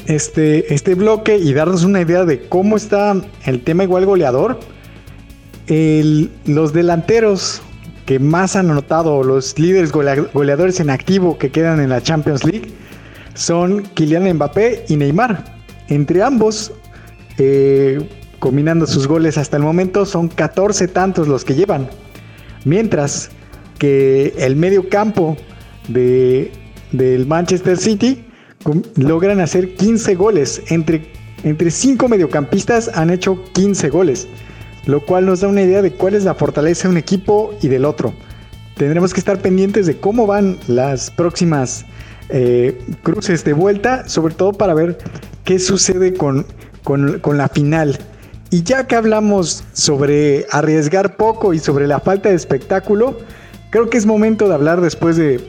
este, 0.06 0.72
este 0.72 0.94
bloque 0.94 1.38
y 1.38 1.52
darnos 1.54 1.82
una 1.82 2.00
idea 2.02 2.24
de 2.24 2.42
cómo 2.42 2.76
está 2.76 3.16
el 3.46 3.62
tema 3.64 3.82
igual 3.82 4.06
goleador. 4.06 4.60
los 5.66 6.72
delanteros 6.72 7.62
más 8.18 8.56
han 8.56 8.70
anotado, 8.70 9.22
los 9.22 9.58
líderes 9.58 9.92
goleadores 9.92 10.80
en 10.80 10.90
activo 10.90 11.38
que 11.38 11.50
quedan 11.50 11.80
en 11.80 11.90
la 11.90 12.02
Champions 12.02 12.44
League, 12.44 12.72
son 13.34 13.82
Kylian 13.94 14.32
Mbappé 14.34 14.84
y 14.88 14.96
Neymar. 14.96 15.44
Entre 15.88 16.22
ambos, 16.22 16.72
eh, 17.38 18.08
combinando 18.38 18.86
sus 18.86 19.06
goles 19.06 19.38
hasta 19.38 19.56
el 19.56 19.62
momento, 19.62 20.06
son 20.06 20.28
14 20.28 20.88
tantos 20.88 21.28
los 21.28 21.44
que 21.44 21.54
llevan. 21.54 21.88
Mientras 22.64 23.30
que 23.78 24.34
el 24.38 24.56
medio 24.56 24.88
campo 24.88 25.36
de, 25.88 26.52
del 26.92 27.26
Manchester 27.26 27.76
City 27.76 28.24
logran 28.96 29.40
hacer 29.40 29.74
15 29.74 30.14
goles. 30.14 30.62
Entre, 30.68 31.12
entre 31.42 31.70
5 31.70 32.08
mediocampistas 32.08 32.90
han 32.94 33.10
hecho 33.10 33.42
15 33.54 33.90
goles 33.90 34.28
lo 34.86 35.00
cual 35.00 35.26
nos 35.26 35.40
da 35.40 35.48
una 35.48 35.62
idea 35.62 35.82
de 35.82 35.92
cuál 35.92 36.14
es 36.14 36.24
la 36.24 36.34
fortaleza 36.34 36.88
de 36.88 36.92
un 36.92 36.98
equipo 36.98 37.54
y 37.62 37.68
del 37.68 37.84
otro. 37.84 38.12
Tendremos 38.76 39.12
que 39.12 39.20
estar 39.20 39.40
pendientes 39.40 39.86
de 39.86 39.98
cómo 39.98 40.26
van 40.26 40.58
las 40.66 41.10
próximas 41.10 41.84
eh, 42.28 42.80
cruces 43.02 43.44
de 43.44 43.52
vuelta, 43.52 44.08
sobre 44.08 44.34
todo 44.34 44.52
para 44.52 44.74
ver 44.74 44.98
qué 45.44 45.58
sucede 45.58 46.14
con, 46.14 46.46
con, 46.82 47.36
la 47.36 47.48
final. 47.48 47.98
Y 48.50 48.62
ya 48.62 48.86
que 48.86 48.96
hablamos 48.96 49.64
sobre 49.72 50.46
arriesgar 50.50 51.16
poco 51.16 51.54
y 51.54 51.58
sobre 51.58 51.86
la 51.86 52.00
falta 52.00 52.30
de 52.30 52.34
espectáculo, 52.34 53.18
creo 53.70 53.88
que 53.90 53.98
es 53.98 54.06
momento 54.06 54.48
de 54.48 54.54
hablar 54.54 54.80
después 54.80 55.16
de, 55.16 55.40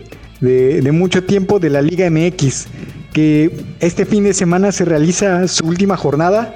de, 0.41 0.91
mucho 0.91 1.23
tiempo 1.23 1.59
de 1.59 1.69
la 1.69 1.81
Liga 1.81 2.09
MX, 2.09 2.67
que 3.13 3.63
este 3.79 4.05
fin 4.05 4.23
de 4.23 4.33
semana 4.33 4.71
se 4.71 4.85
realiza 4.85 5.47
su 5.47 5.65
última 5.65 5.97
jornada 5.97 6.55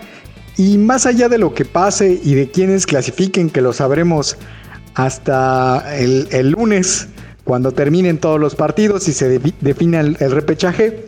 y 0.57 0.77
más 0.79 1.05
allá 1.05 1.29
de 1.29 1.37
lo 1.37 1.53
que 1.53 1.65
pase 1.65 2.19
y 2.23 2.33
de 2.33 2.49
quienes 2.49 2.85
clasifiquen, 2.85 3.49
que 3.49 3.61
lo 3.61 3.73
sabremos 3.73 4.37
hasta 4.95 5.95
el, 5.95 6.49
lunes, 6.49 7.07
cuando 7.43 7.71
terminen 7.71 8.17
todos 8.17 8.39
los 8.39 8.55
partidos 8.55 9.07
y 9.07 9.13
se 9.13 9.39
define 9.61 9.99
el, 9.99 10.31
repechaje, 10.31 11.05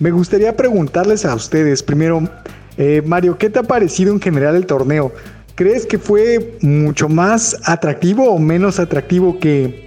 me 0.00 0.10
gustaría 0.10 0.56
preguntarles 0.56 1.24
a 1.24 1.34
ustedes, 1.36 1.84
primero, 1.84 2.28
eh, 2.76 3.00
Mario, 3.06 3.38
¿qué 3.38 3.48
te 3.48 3.60
ha 3.60 3.62
parecido 3.62 4.12
en 4.12 4.20
general 4.20 4.56
el 4.56 4.66
torneo? 4.66 5.12
¿Crees 5.54 5.86
que 5.86 5.98
fue 5.98 6.58
mucho 6.60 7.08
más 7.08 7.56
atractivo 7.64 8.28
o 8.28 8.40
menos 8.40 8.80
atractivo 8.80 9.38
que 9.38 9.84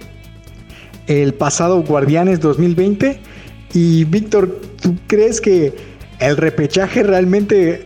el 1.06 1.34
pasado 1.34 1.82
Guardianes 1.82 2.40
2020? 2.40 3.20
Y 3.74 4.04
Víctor, 4.04 4.62
¿tú 4.80 4.96
crees 5.06 5.42
que 5.42 5.74
el 6.20 6.38
repechaje 6.38 7.02
realmente 7.02 7.84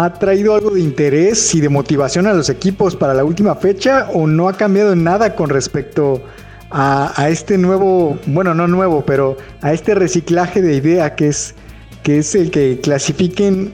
¿Ha 0.00 0.12
traído 0.12 0.54
algo 0.54 0.70
de 0.70 0.80
interés 0.80 1.56
y 1.56 1.60
de 1.60 1.68
motivación 1.68 2.28
a 2.28 2.32
los 2.32 2.48
equipos 2.48 2.94
para 2.94 3.14
la 3.14 3.24
última 3.24 3.56
fecha 3.56 4.08
o 4.14 4.28
no 4.28 4.48
ha 4.48 4.52
cambiado 4.56 4.94
nada 4.94 5.34
con 5.34 5.50
respecto 5.50 6.22
a, 6.70 7.26
este 7.28 7.58
nuevo, 7.58 8.16
bueno, 8.26 8.54
no 8.54 8.68
nuevo, 8.68 9.04
pero 9.04 9.36
a 9.60 9.72
este 9.72 9.96
reciclaje 9.96 10.62
de 10.62 10.76
idea 10.76 11.16
que 11.16 11.26
es, 11.26 11.56
que 12.04 12.18
es 12.18 12.36
el 12.36 12.52
que 12.52 12.78
clasifiquen 12.80 13.72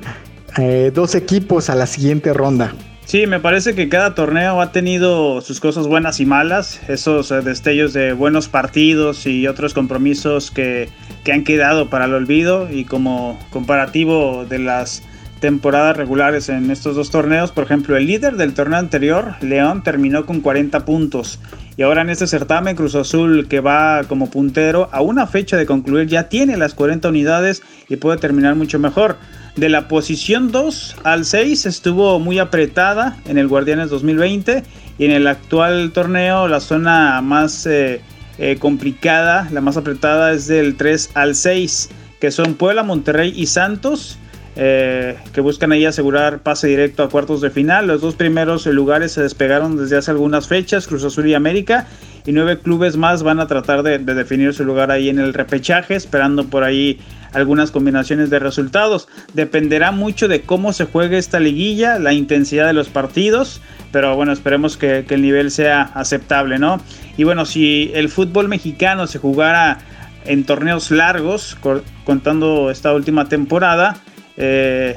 eh, 0.56 0.90
dos 0.94 1.14
equipos 1.14 1.68
a 1.68 1.74
la 1.74 1.86
siguiente 1.86 2.32
ronda? 2.32 2.72
Sí, 3.04 3.26
me 3.26 3.38
parece 3.38 3.74
que 3.74 3.90
cada 3.90 4.14
torneo 4.14 4.62
ha 4.62 4.72
tenido 4.72 5.42
sus 5.42 5.60
cosas 5.60 5.86
buenas 5.86 6.20
y 6.20 6.24
malas, 6.24 6.80
esos 6.88 7.30
eh, 7.32 7.42
destellos 7.42 7.92
de 7.92 8.14
buenos 8.14 8.48
partidos 8.48 9.26
y 9.26 9.46
otros 9.46 9.74
compromisos 9.74 10.50
que, 10.50 10.88
que 11.22 11.34
han 11.34 11.44
quedado 11.44 11.90
para 11.90 12.06
el 12.06 12.14
olvido 12.14 12.70
y 12.72 12.86
como 12.86 13.38
comparativo 13.50 14.46
de 14.48 14.60
las 14.60 15.02
temporadas 15.44 15.94
regulares 15.94 16.48
en 16.48 16.70
estos 16.70 16.96
dos 16.96 17.10
torneos. 17.10 17.52
Por 17.52 17.64
ejemplo, 17.64 17.98
el 17.98 18.06
líder 18.06 18.36
del 18.36 18.54
torneo 18.54 18.78
anterior, 18.78 19.34
León, 19.42 19.82
terminó 19.82 20.24
con 20.24 20.40
40 20.40 20.86
puntos. 20.86 21.38
Y 21.76 21.82
ahora 21.82 22.00
en 22.00 22.08
este 22.08 22.26
certamen, 22.26 22.74
Cruz 22.74 22.94
Azul, 22.94 23.46
que 23.46 23.60
va 23.60 24.04
como 24.08 24.30
puntero, 24.30 24.88
a 24.90 25.02
una 25.02 25.26
fecha 25.26 25.58
de 25.58 25.66
concluir 25.66 26.06
ya 26.06 26.30
tiene 26.30 26.56
las 26.56 26.72
40 26.72 27.10
unidades 27.10 27.62
y 27.90 27.96
puede 27.96 28.16
terminar 28.16 28.54
mucho 28.54 28.78
mejor. 28.78 29.18
De 29.54 29.68
la 29.68 29.86
posición 29.86 30.50
2 30.50 30.96
al 31.04 31.26
6 31.26 31.66
estuvo 31.66 32.18
muy 32.20 32.38
apretada 32.38 33.18
en 33.26 33.36
el 33.36 33.46
Guardianes 33.46 33.90
2020 33.90 34.62
y 34.96 35.04
en 35.04 35.10
el 35.10 35.26
actual 35.26 35.90
torneo 35.92 36.48
la 36.48 36.60
zona 36.60 37.20
más 37.20 37.66
eh, 37.66 38.00
eh, 38.38 38.56
complicada, 38.58 39.46
la 39.52 39.60
más 39.60 39.76
apretada 39.76 40.32
es 40.32 40.46
del 40.46 40.76
3 40.76 41.10
al 41.12 41.34
6, 41.34 41.90
que 42.18 42.30
son 42.30 42.54
Puebla, 42.54 42.82
Monterrey 42.82 43.30
y 43.36 43.44
Santos 43.44 44.16
eh, 44.56 45.16
que 45.32 45.40
buscan 45.40 45.72
ahí 45.72 45.84
asegurar 45.84 46.38
pase 46.38 46.68
directo 46.68 47.02
a 47.02 47.08
cuartos 47.08 47.40
de 47.40 47.50
final. 47.50 47.88
Los 47.88 48.00
dos 48.00 48.14
primeros 48.14 48.66
lugares 48.66 49.10
se 49.12 49.22
despegaron 49.22 49.76
desde 49.76 49.96
hace 49.96 50.12
algunas 50.12 50.46
fechas, 50.46 50.86
Cruz 50.86 51.02
Azul 51.02 51.26
y 51.26 51.34
América, 51.34 51.88
y 52.24 52.30
nueve 52.30 52.58
clubes 52.60 52.96
más 52.96 53.24
van 53.24 53.40
a 53.40 53.48
tratar 53.48 53.82
de, 53.82 53.98
definir 53.98 54.54
su 54.54 54.64
lugar 54.64 54.92
ahí 54.92 55.08
en 55.08 55.18
el 55.18 55.34
repechaje, 55.34 55.96
esperando 55.96 56.44
por 56.44 56.62
ahí 56.62 57.00
algunas 57.32 57.72
combinaciones 57.72 58.30
de 58.30 58.38
resultados. 58.38 59.08
Dependerá 59.32 59.90
mucho 59.90 60.28
de 60.28 60.42
cómo 60.42 60.72
se 60.72 60.84
juegue 60.84 61.18
esta 61.18 61.40
liguilla, 61.40 61.98
la 61.98 62.12
intensidad 62.12 62.68
de 62.68 62.74
los 62.74 62.88
partidos, 62.88 63.60
pero 63.90 64.14
bueno, 64.14 64.32
esperemos 64.32 64.76
que, 64.76 65.04
el 65.08 65.22
nivel 65.22 65.50
sea 65.50 65.82
aceptable, 65.82 66.60
¿no? 66.60 66.80
Y 67.16 67.24
bueno, 67.24 67.44
si 67.44 67.90
el 67.94 68.08
fútbol 68.08 68.48
mexicano 68.48 69.08
se 69.08 69.18
jugara 69.18 69.78
en 70.24 70.44
torneos 70.44 70.92
largos, 70.92 71.56
contando 72.04 72.70
esta 72.70 72.94
última 72.94 73.28
temporada, 73.28 73.96
eh, 74.36 74.96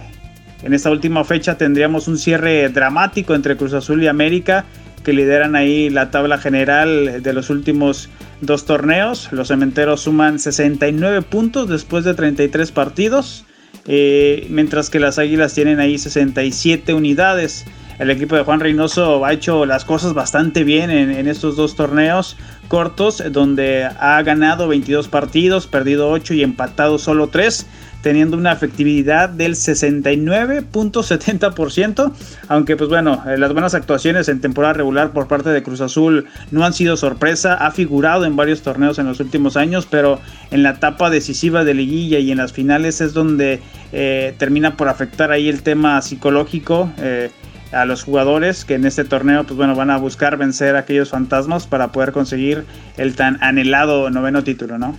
en 0.63 0.73
esta 0.73 0.89
última 0.89 1.23
fecha 1.23 1.57
tendríamos 1.57 2.07
un 2.07 2.17
cierre 2.17 2.69
dramático 2.69 3.35
entre 3.35 3.57
Cruz 3.57 3.73
Azul 3.73 4.01
y 4.03 4.07
América, 4.07 4.65
que 5.03 5.13
lideran 5.13 5.55
ahí 5.55 5.89
la 5.89 6.11
tabla 6.11 6.37
general 6.37 7.21
de 7.21 7.33
los 7.33 7.49
últimos 7.49 8.09
dos 8.41 8.65
torneos. 8.65 9.31
Los 9.31 9.49
cementeros 9.49 10.01
suman 10.01 10.39
69 10.39 11.21
puntos 11.21 11.69
después 11.69 12.03
de 12.03 12.13
33 12.13 12.71
partidos, 12.71 13.45
eh, 13.85 14.47
mientras 14.49 14.89
que 14.89 14.99
las 14.99 15.19
Águilas 15.19 15.53
tienen 15.53 15.79
ahí 15.79 15.97
67 15.97 16.93
unidades. 16.93 17.65
El 17.99 18.09
equipo 18.11 18.35
de 18.35 18.43
Juan 18.43 18.59
Reynoso 18.59 19.25
ha 19.25 19.33
hecho 19.33 19.65
las 19.65 19.85
cosas 19.85 20.13
bastante 20.13 20.63
bien 20.63 20.91
en, 20.91 21.09
en 21.09 21.27
estos 21.27 21.55
dos 21.55 21.75
torneos 21.75 22.35
cortos, 22.67 23.23
donde 23.31 23.85
ha 23.85 24.21
ganado 24.23 24.67
22 24.67 25.07
partidos, 25.07 25.67
perdido 25.67 26.09
8 26.09 26.33
y 26.33 26.43
empatado 26.43 26.99
solo 26.99 27.27
3 27.27 27.65
teniendo 28.07 28.37
una 28.37 28.53
efectividad 28.53 29.27
del 29.27 29.55
69.70%, 29.55 32.13
aunque 32.47 32.77
pues 32.77 32.89
bueno, 32.89 33.21
eh, 33.27 33.37
las 33.37 33.51
buenas 33.51 33.73
actuaciones 33.73 34.29
en 34.29 34.39
temporada 34.39 34.75
regular 34.75 35.11
por 35.11 35.27
parte 35.27 35.49
de 35.49 35.61
Cruz 35.61 35.81
Azul 35.81 36.25
no 36.49 36.63
han 36.63 36.71
sido 36.71 36.95
sorpresa, 36.95 37.55
ha 37.55 37.71
figurado 37.71 38.23
en 38.23 38.37
varios 38.37 38.61
torneos 38.61 38.97
en 38.97 39.07
los 39.07 39.19
últimos 39.19 39.57
años, 39.57 39.85
pero 39.91 40.21
en 40.51 40.63
la 40.63 40.69
etapa 40.69 41.09
decisiva 41.09 41.65
de 41.65 41.73
liguilla 41.73 42.19
y 42.19 42.31
en 42.31 42.37
las 42.37 42.53
finales 42.53 43.01
es 43.01 43.11
donde 43.11 43.59
eh, 43.91 44.33
termina 44.37 44.77
por 44.77 44.87
afectar 44.87 45.33
ahí 45.33 45.49
el 45.49 45.61
tema 45.61 46.01
psicológico. 46.01 46.89
Eh, 46.99 47.29
a 47.73 47.83
los 47.83 48.03
jugadores 48.03 48.63
que 48.63 48.75
en 48.75 48.85
este 48.85 49.03
torneo 49.03 49.43
pues 49.43 49.57
bueno 49.57 49.75
van 49.75 49.89
a 49.89 49.97
buscar 49.97 50.37
vencer 50.37 50.77
a 50.77 50.79
aquellos 50.79 51.09
fantasmas 51.09 51.67
para 51.67 51.91
poder 51.91 52.13
conseguir 52.13 52.63
el 52.95 53.17
tan 53.17 53.37
anhelado 53.43 54.09
noveno 54.09 54.45
título, 54.45 54.77
¿no? 54.77 54.97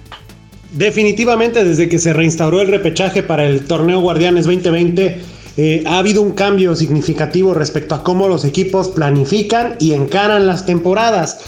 Definitivamente 0.70 1.64
desde 1.64 1.88
que 1.88 1.98
se 1.98 2.12
reinstauró 2.12 2.60
el 2.60 2.68
repechaje 2.68 3.22
para 3.22 3.46
el 3.46 3.64
torneo 3.64 4.00
Guardianes 4.00 4.44
2020, 4.44 5.20
eh, 5.56 5.82
ha 5.87 5.98
habido 5.98 6.22
un 6.22 6.32
cambio 6.32 6.76
significativo 6.76 7.54
respecto 7.54 7.94
a 7.94 8.04
cómo 8.04 8.28
los 8.28 8.44
equipos 8.44 8.88
planifican 8.88 9.76
y 9.80 9.94
encaran 9.94 10.46
las 10.46 10.66
temporadas. 10.66 11.40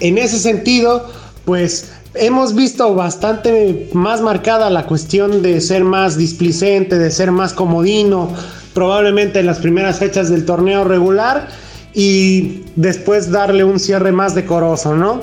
En 0.00 0.18
ese 0.18 0.38
sentido, 0.38 1.08
pues 1.44 1.92
hemos 2.14 2.54
visto 2.54 2.94
bastante 2.94 3.88
más 3.92 4.20
marcada 4.20 4.68
la 4.70 4.86
cuestión 4.86 5.40
de 5.40 5.60
ser 5.60 5.84
más 5.84 6.16
displicente, 6.16 6.98
de 6.98 7.10
ser 7.10 7.30
más 7.30 7.52
comodino, 7.52 8.32
probablemente 8.74 9.38
en 9.38 9.46
las 9.46 9.60
primeras 9.60 9.98
fechas 9.98 10.30
del 10.30 10.44
torneo 10.44 10.84
regular 10.84 11.48
y 11.94 12.64
después 12.74 13.30
darle 13.30 13.62
un 13.62 13.78
cierre 13.78 14.10
más 14.10 14.34
decoroso, 14.34 14.96
¿no? 14.96 15.20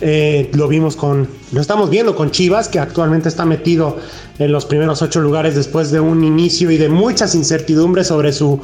Eh, 0.00 0.50
lo 0.54 0.66
vimos 0.66 0.96
con, 0.96 1.28
lo 1.52 1.60
estamos 1.60 1.88
viendo 1.88 2.16
con 2.16 2.30
Chivas, 2.30 2.68
que 2.68 2.78
actualmente 2.78 3.28
está 3.28 3.44
metido 3.44 3.96
en 4.38 4.50
los 4.50 4.66
primeros 4.66 5.02
ocho 5.02 5.20
lugares 5.20 5.54
después 5.54 5.90
de 5.90 6.00
un 6.00 6.24
inicio 6.24 6.70
y 6.70 6.76
de 6.76 6.88
muchas 6.88 7.34
incertidumbres 7.34 8.08
sobre 8.08 8.32
su, 8.32 8.60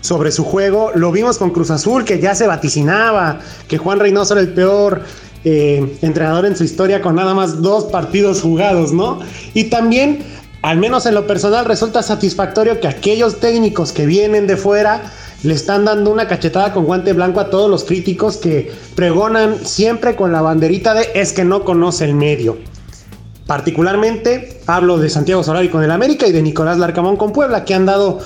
sobre 0.00 0.30
su 0.30 0.44
juego. 0.44 0.92
Lo 0.94 1.10
vimos 1.10 1.38
con 1.38 1.50
Cruz 1.50 1.70
Azul, 1.70 2.04
que 2.04 2.20
ya 2.20 2.34
se 2.34 2.46
vaticinaba, 2.46 3.40
que 3.66 3.78
Juan 3.78 3.98
Reynoso 3.98 4.34
era 4.34 4.40
el 4.40 4.52
peor 4.52 5.02
eh, 5.44 5.98
entrenador 6.02 6.46
en 6.46 6.56
su 6.56 6.64
historia 6.64 7.00
con 7.00 7.16
nada 7.16 7.34
más 7.34 7.60
dos 7.60 7.84
partidos 7.84 8.40
jugados, 8.40 8.92
¿no? 8.92 9.18
Y 9.54 9.64
también, 9.64 10.20
al 10.62 10.78
menos 10.78 11.06
en 11.06 11.14
lo 11.14 11.26
personal, 11.26 11.64
resulta 11.64 12.02
satisfactorio 12.02 12.80
que 12.80 12.88
aquellos 12.88 13.40
técnicos 13.40 13.92
que 13.92 14.06
vienen 14.06 14.46
de 14.46 14.56
fuera 14.56 15.12
le 15.42 15.54
están 15.54 15.84
dando 15.84 16.10
una 16.10 16.26
cachetada 16.26 16.72
con 16.72 16.84
guante 16.84 17.12
blanco 17.12 17.40
a 17.40 17.50
todos 17.50 17.70
los 17.70 17.84
críticos 17.84 18.36
que 18.38 18.72
pregonan 18.94 19.64
siempre 19.64 20.16
con 20.16 20.32
la 20.32 20.42
banderita 20.42 20.94
de 20.94 21.08
es 21.14 21.32
que 21.32 21.44
no 21.44 21.64
conoce 21.64 22.04
el 22.04 22.14
medio. 22.14 22.58
Particularmente 23.46 24.60
hablo 24.66 24.98
de 24.98 25.08
Santiago 25.08 25.42
Solari 25.42 25.70
con 25.70 25.82
el 25.82 25.90
América 25.90 26.26
y 26.26 26.32
de 26.32 26.42
Nicolás 26.42 26.78
Larcamón 26.78 27.16
con 27.16 27.32
Puebla, 27.32 27.64
que 27.64 27.74
han 27.74 27.86
dado 27.86 28.18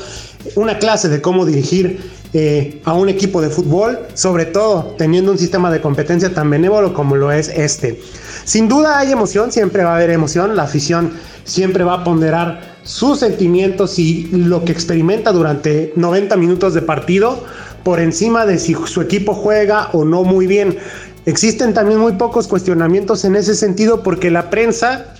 una 0.56 0.78
clase 0.78 1.08
de 1.08 1.22
cómo 1.22 1.46
dirigir 1.46 2.00
eh, 2.32 2.80
a 2.84 2.94
un 2.94 3.08
equipo 3.08 3.40
de 3.40 3.50
fútbol, 3.50 4.00
sobre 4.14 4.46
todo 4.46 4.94
teniendo 4.98 5.30
un 5.30 5.38
sistema 5.38 5.70
de 5.70 5.80
competencia 5.80 6.32
tan 6.34 6.50
benévolo 6.50 6.94
como 6.94 7.14
lo 7.14 7.30
es 7.30 7.48
este. 7.48 8.00
Sin 8.44 8.68
duda 8.68 8.98
hay 8.98 9.12
emoción, 9.12 9.52
siempre 9.52 9.84
va 9.84 9.92
a 9.92 9.96
haber 9.96 10.10
emoción, 10.10 10.56
la 10.56 10.64
afición 10.64 11.12
siempre 11.44 11.84
va 11.84 11.94
a 11.94 12.04
ponderar 12.04 12.71
sus 12.84 13.20
sentimientos 13.20 13.98
y 13.98 14.28
lo 14.32 14.64
que 14.64 14.72
experimenta 14.72 15.32
durante 15.32 15.92
90 15.96 16.36
minutos 16.36 16.74
de 16.74 16.82
partido 16.82 17.44
por 17.84 18.00
encima 18.00 18.46
de 18.46 18.58
si 18.58 18.74
su 18.86 19.00
equipo 19.00 19.34
juega 19.34 19.90
o 19.92 20.04
no 20.04 20.24
muy 20.24 20.46
bien. 20.46 20.78
Existen 21.26 21.74
también 21.74 22.00
muy 22.00 22.12
pocos 22.12 22.48
cuestionamientos 22.48 23.24
en 23.24 23.36
ese 23.36 23.54
sentido 23.54 24.02
porque 24.02 24.30
la 24.30 24.50
prensa 24.50 25.14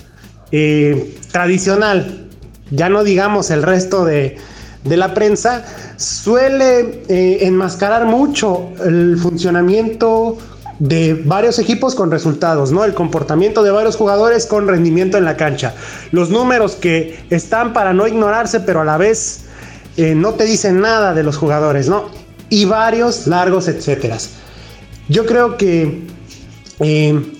eh, 0.51 1.17
tradicional, 1.31 2.29
ya 2.71 2.89
no 2.89 3.05
digamos 3.05 3.51
el 3.51 3.63
resto 3.63 4.05
de, 4.05 4.37
la 4.85 5.15
prensa, 5.15 5.65
suele 5.97 7.05
eh, 7.09 7.39
enmascarar 7.43 8.07
mucho 8.07 8.71
el 8.85 9.17
funcionamiento 9.17 10.39
de 10.83 11.15
varios 11.15 11.61
equipos 11.61 11.95
con 11.95 12.11
resultados, 12.11 12.73
¿no? 12.73 12.83
El 12.83 12.93
comportamiento 12.93 13.63
de 13.63 13.71
varios 13.71 13.95
jugadores 13.95 14.47
con 14.47 14.67
rendimiento 14.67 15.17
en 15.17 15.25
la 15.25 15.37
cancha. 15.37 15.75
Los 16.11 16.29
números 16.31 16.75
que 16.75 17.21
están 17.31 17.73
para 17.73 17.93
no 17.93 18.09
ignorarse, 18.09 18.59
pero 18.59 18.81
a 18.81 18.85
la 18.85 18.97
vez 18.97 19.43
eh, 19.97 20.17
no 20.17 20.35
te 20.35 20.45
dicen 20.45 20.81
nada 20.81 21.15
de 21.15 21.23
los 21.23 21.37
jugadores, 21.37 21.89
¿no? 21.89 22.07
Y 22.49 22.65
varios 22.65 23.29
largos, 23.29 23.69
etcétera. 23.69 24.19
Yo 25.07 25.25
creo 25.25 25.57
que 25.57 26.03
eh, 26.81 27.33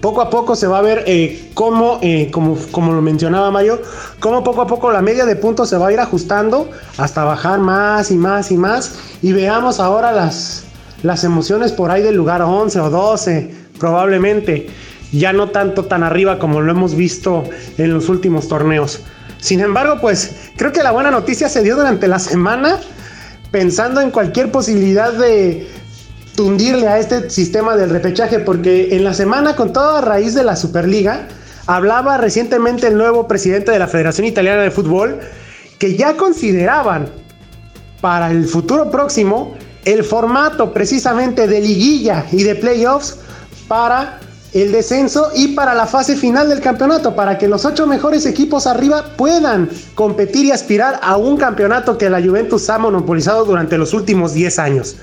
poco 0.00 0.22
a 0.22 0.30
poco 0.30 0.56
se 0.56 0.66
va 0.66 0.78
a 0.78 0.82
ver 0.82 1.04
eh, 1.06 1.50
cómo, 1.52 2.00
como, 2.30 2.56
como, 2.70 2.94
lo 2.94 3.02
mencionaba 3.02 3.50
Mario, 3.50 3.82
cómo 4.20 4.42
poco 4.42 4.62
a 4.62 4.66
poco 4.66 4.90
la 4.90 5.02
media 5.02 5.26
de 5.26 5.36
puntos 5.36 5.68
se 5.68 5.76
va 5.76 5.88
a 5.88 5.92
ir 5.92 6.00
ajustando 6.00 6.70
hasta 6.96 7.24
bajar 7.24 7.58
más 7.58 8.10
y 8.10 8.14
más 8.14 8.50
y 8.50 8.56
más. 8.56 8.94
Y 9.20 9.32
veamos 9.32 9.80
ahora 9.80 10.12
las, 10.12 10.64
las 11.02 11.24
emociones 11.24 11.72
por 11.72 11.90
ahí 11.90 12.02
del 12.02 12.16
lugar 12.16 12.42
11 12.42 12.80
o 12.80 12.90
12, 12.90 13.54
probablemente. 13.78 14.68
Ya 15.12 15.32
no 15.32 15.50
tanto 15.50 15.86
tan 15.86 16.02
arriba 16.02 16.38
como 16.38 16.60
lo 16.60 16.70
hemos 16.70 16.94
visto 16.94 17.44
en 17.78 17.92
los 17.92 18.08
últimos 18.08 18.48
torneos. 18.48 19.00
Sin 19.38 19.60
embargo, 19.60 19.98
pues 20.00 20.50
creo 20.56 20.72
que 20.72 20.82
la 20.82 20.92
buena 20.92 21.10
noticia 21.10 21.48
se 21.48 21.62
dio 21.62 21.74
durante 21.74 22.06
la 22.06 22.18
semana, 22.18 22.78
pensando 23.50 24.00
en 24.00 24.10
cualquier 24.10 24.52
posibilidad 24.52 25.12
de, 25.12 25.66
tundirle 26.40 26.88
a 26.88 26.98
este 26.98 27.28
sistema 27.28 27.76
del 27.76 27.90
repechaje, 27.90 28.38
porque 28.38 28.96
en 28.96 29.04
la 29.04 29.12
semana, 29.12 29.56
con 29.56 29.74
toda 29.74 30.00
raíz 30.00 30.34
de 30.34 30.42
la 30.42 30.56
Superliga, 30.56 31.28
hablaba 31.66 32.16
recientemente 32.16 32.86
el 32.86 32.96
nuevo 32.96 33.28
presidente 33.28 33.72
de 33.72 33.78
la 33.78 33.86
Federación 33.86 34.26
Italiana 34.26 34.62
de 34.62 34.70
Fútbol 34.70 35.20
que 35.78 35.96
ya 35.96 36.16
consideraban 36.16 37.10
para 38.00 38.30
el 38.30 38.46
futuro 38.46 38.90
próximo 38.90 39.54
el 39.84 40.04
formato 40.04 40.72
precisamente 40.72 41.46
de 41.46 41.60
liguilla 41.60 42.26
y 42.32 42.42
de 42.42 42.54
playoffs 42.54 43.16
para 43.68 44.20
el 44.52 44.72
descenso 44.72 45.28
y 45.34 45.48
para 45.48 45.74
la 45.74 45.86
fase 45.86 46.16
final 46.16 46.48
del 46.48 46.60
campeonato, 46.60 47.14
para 47.14 47.38
que 47.38 47.46
los 47.46 47.64
ocho 47.64 47.86
mejores 47.86 48.26
equipos 48.26 48.66
arriba 48.66 49.04
puedan 49.16 49.70
competir 49.94 50.46
y 50.46 50.50
aspirar 50.50 50.98
a 51.02 51.16
un 51.16 51.36
campeonato 51.36 51.96
que 51.96 52.10
la 52.10 52.20
Juventus 52.20 52.68
ha 52.68 52.78
monopolizado 52.78 53.44
durante 53.44 53.78
los 53.78 53.94
últimos 53.94 54.34
10 54.34 54.58
años. 54.58 54.96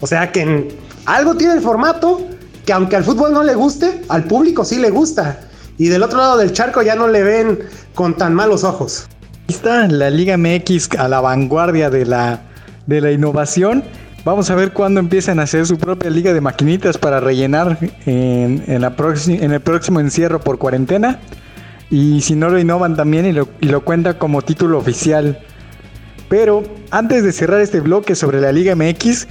O 0.00 0.06
sea 0.06 0.32
que 0.32 0.68
algo 1.06 1.36
tiene 1.36 1.54
el 1.54 1.60
formato 1.60 2.26
que 2.66 2.72
aunque 2.72 2.96
al 2.96 3.04
fútbol 3.04 3.32
no 3.32 3.42
le 3.42 3.54
guste, 3.54 4.02
al 4.08 4.24
público 4.24 4.64
sí 4.64 4.78
le 4.78 4.90
gusta. 4.90 5.40
Y 5.78 5.88
del 5.88 6.02
otro 6.02 6.18
lado 6.18 6.36
del 6.36 6.52
charco 6.52 6.82
ya 6.82 6.96
no 6.96 7.08
le 7.08 7.22
ven 7.22 7.60
con 7.94 8.16
tan 8.16 8.34
malos 8.34 8.64
ojos. 8.64 9.06
Está 9.46 9.86
la 9.88 10.10
Liga 10.10 10.36
MX 10.36 10.90
a 10.98 11.08
la 11.08 11.20
vanguardia 11.20 11.88
de 11.88 12.04
la, 12.04 12.40
de 12.86 13.00
la 13.00 13.12
innovación. 13.12 13.84
Vamos 14.28 14.50
a 14.50 14.54
ver 14.54 14.74
cuándo 14.74 15.00
empiezan 15.00 15.40
a 15.40 15.44
hacer 15.44 15.66
su 15.66 15.78
propia 15.78 16.10
liga 16.10 16.34
de 16.34 16.42
maquinitas 16.42 16.98
para 16.98 17.18
rellenar 17.18 17.78
en, 18.04 18.62
el 18.68 19.60
próximo 19.62 20.00
encierro 20.00 20.38
por 20.38 20.58
cuarentena. 20.58 21.18
Y 21.88 22.20
si 22.20 22.34
no 22.34 22.50
lo 22.50 22.58
innovan 22.58 22.94
también 22.94 23.24
y 23.24 23.32
lo, 23.32 23.48
y 23.62 23.68
lo 23.68 23.86
cuenta 23.86 24.18
como 24.18 24.42
título 24.42 24.76
oficial. 24.76 25.38
Pero 26.28 26.62
antes 26.90 27.24
de 27.24 27.32
cerrar 27.32 27.62
este 27.62 27.80
bloque 27.80 28.14
sobre 28.14 28.42
la 28.42 28.52
Liga 28.52 28.76
MX, 28.76 29.28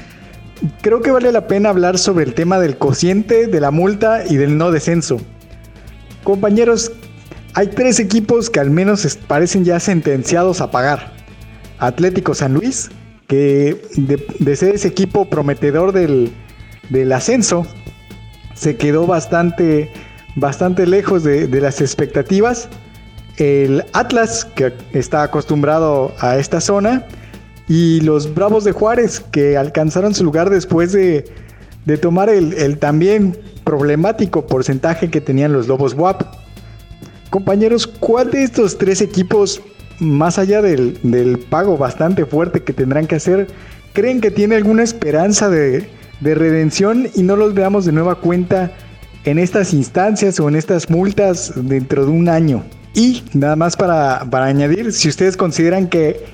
creo 0.81 1.03
que 1.03 1.11
vale 1.11 1.31
la 1.31 1.45
pena 1.45 1.69
hablar 1.69 1.99
sobre 1.99 2.25
el 2.25 2.33
tema 2.33 2.57
del 2.57 2.79
cociente, 2.79 3.45
de 3.45 3.61
la 3.61 3.69
multa 3.69 4.25
y 4.27 4.37
del 4.37 4.57
no 4.57 4.71
descenso. 4.71 5.17
Compañeros, 6.23 6.91
hay 7.53 7.67
tres 7.67 7.99
equipos 7.99 8.49
que 8.49 8.61
al 8.61 8.71
menos 8.71 9.19
parecen 9.27 9.63
ya 9.63 9.79
sentenciados 9.79 10.59
a 10.59 10.71
pagar. 10.71 11.11
Atlético 11.77 12.33
San 12.33 12.55
Luis, 12.55 12.89
que 13.27 13.81
de, 13.97 14.55
ser 14.55 14.75
ese 14.75 14.87
equipo 14.87 15.29
prometedor 15.29 15.91
del, 15.91 16.31
ascenso, 17.13 17.67
se 18.55 18.77
quedó 18.77 19.05
bastante, 19.05 19.91
bastante 20.35 20.87
lejos 20.87 21.23
de, 21.23 21.47
de 21.47 21.61
las 21.61 21.81
expectativas. 21.81 22.69
El 23.37 23.83
Atlas, 23.93 24.45
que 24.45 24.73
está 24.93 25.23
acostumbrado 25.23 26.15
a 26.19 26.37
esta 26.37 26.59
zona, 26.59 27.05
y 27.67 27.99
los 28.01 28.33
Bravos 28.33 28.63
de 28.63 28.71
Juárez, 28.71 29.19
que 29.31 29.57
alcanzaron 29.57 30.13
su 30.13 30.23
lugar 30.23 30.49
después 30.49 30.93
de, 30.93 31.29
tomar 32.01 32.29
el, 32.29 32.77
también 32.79 33.37
problemático 33.63 34.45
porcentaje 34.47 35.09
que 35.09 35.21
tenían 35.21 35.53
los 35.53 35.67
Lobos 35.67 35.93
WAP. 35.93 36.23
Compañeros, 37.29 37.85
¿cuál 37.85 38.31
de 38.31 38.43
estos 38.43 38.77
tres 38.77 39.01
equipos, 39.01 39.61
más 39.99 40.37
allá 40.37 40.61
del, 40.61 41.45
pago 41.49 41.77
bastante 41.77 42.25
fuerte 42.25 42.63
que 42.63 42.73
tendrán 42.73 43.07
que 43.07 43.15
hacer, 43.15 43.47
creen 43.93 44.21
que 44.21 44.31
tiene 44.31 44.55
alguna 44.55 44.83
esperanza 44.83 45.49
de, 45.49 45.89
redención 46.21 47.07
y 47.13 47.23
no 47.23 47.35
los 47.35 47.53
veamos 47.53 47.85
de 47.85 47.91
nueva 47.91 48.15
cuenta 48.15 48.71
en 49.23 49.37
estas 49.37 49.73
instancias 49.73 50.39
o 50.39 50.47
en 50.49 50.55
estas 50.55 50.89
multas 50.89 51.53
dentro 51.55 52.05
de 52.05 52.11
un 52.11 52.29
año? 52.29 52.63
Y 52.93 53.23
nada 53.33 53.55
más 53.55 53.75
para, 53.75 54.25
para 54.29 54.45
añadir, 54.45 54.91
si 54.93 55.09
ustedes 55.09 55.37
consideran 55.37 55.87
que 55.87 56.25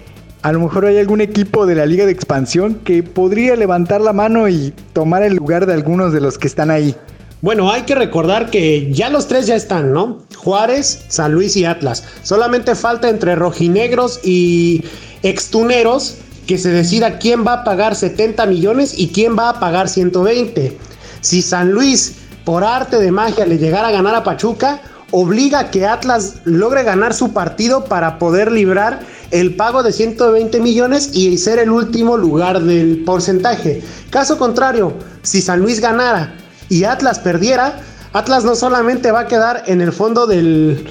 a 0.43 0.51
lo 0.51 0.59
mejor 0.59 0.85
hay 0.85 0.97
algún 0.97 1.21
equipo 1.21 1.65
de 1.65 1.75
la 1.75 1.85
liga 1.85 2.05
de 2.05 2.11
expansión 2.11 2.75
que 2.83 3.01
podría 3.01 3.55
levantar 3.55 4.01
la 4.01 4.13
mano 4.13 4.49
y 4.49 4.73
tomar 4.91 5.23
el 5.23 5.35
lugar 5.35 5.65
de 5.65 5.73
algunos 5.73 6.13
de 6.13 6.19
los 6.21 6.37
que 6.37 6.47
están 6.47 6.69
ahí. 6.69 6.95
Bueno, 7.43 7.69
hay 7.73 7.81
que 7.81 7.93
recordar 7.93 8.49
que 8.49 8.89
ya 8.93 9.09
los 9.09 9.27
tres 9.27 9.47
ya 9.47 9.55
están, 9.55 9.91
¿no? 9.91 10.19
Juárez, 10.37 11.03
San 11.09 11.33
Luis 11.33 11.57
y 11.57 11.65
Atlas. 11.65 12.05
Solamente 12.21 12.73
falta 12.73 13.09
entre 13.09 13.35
rojinegros 13.35 14.21
y 14.23 14.85
extuneros 15.23 16.15
que 16.47 16.57
se 16.57 16.69
decida 16.69 17.19
quién 17.19 17.45
va 17.45 17.55
a 17.55 17.63
pagar 17.65 17.97
70 17.97 18.45
millones 18.45 18.97
y 18.97 19.09
quién 19.09 19.37
va 19.37 19.49
a 19.49 19.59
pagar 19.59 19.89
120. 19.89 20.77
Si 21.19 21.41
San 21.41 21.71
Luis, 21.71 22.15
por 22.45 22.63
arte 22.63 22.97
de 22.97 23.11
magia, 23.11 23.45
le 23.45 23.57
llegara 23.57 23.89
a 23.89 23.91
ganar 23.91 24.15
a 24.15 24.23
Pachuca, 24.23 24.81
obliga 25.11 25.59
a 25.59 25.69
que 25.69 25.85
Atlas 25.85 26.35
logre 26.45 26.83
ganar 26.83 27.13
su 27.13 27.33
partido 27.33 27.83
para 27.83 28.19
poder 28.19 28.53
librar 28.53 29.01
el 29.31 29.57
pago 29.57 29.83
de 29.83 29.91
120 29.91 30.61
millones 30.61 31.09
y 31.11 31.37
ser 31.37 31.59
el 31.59 31.71
último 31.71 32.15
lugar 32.15 32.61
del 32.61 33.03
porcentaje. 33.03 33.83
Caso 34.11 34.37
contrario, 34.37 34.93
si 35.23 35.41
San 35.41 35.59
Luis 35.59 35.81
ganara 35.81 36.37
y 36.73 36.85
Atlas 36.85 37.19
perdiera, 37.19 37.79
Atlas 38.13 38.43
no 38.43 38.55
solamente 38.55 39.11
va 39.11 39.21
a 39.21 39.27
quedar 39.27 39.63
en 39.67 39.79
el 39.81 39.93
fondo 39.93 40.25
del, 40.25 40.89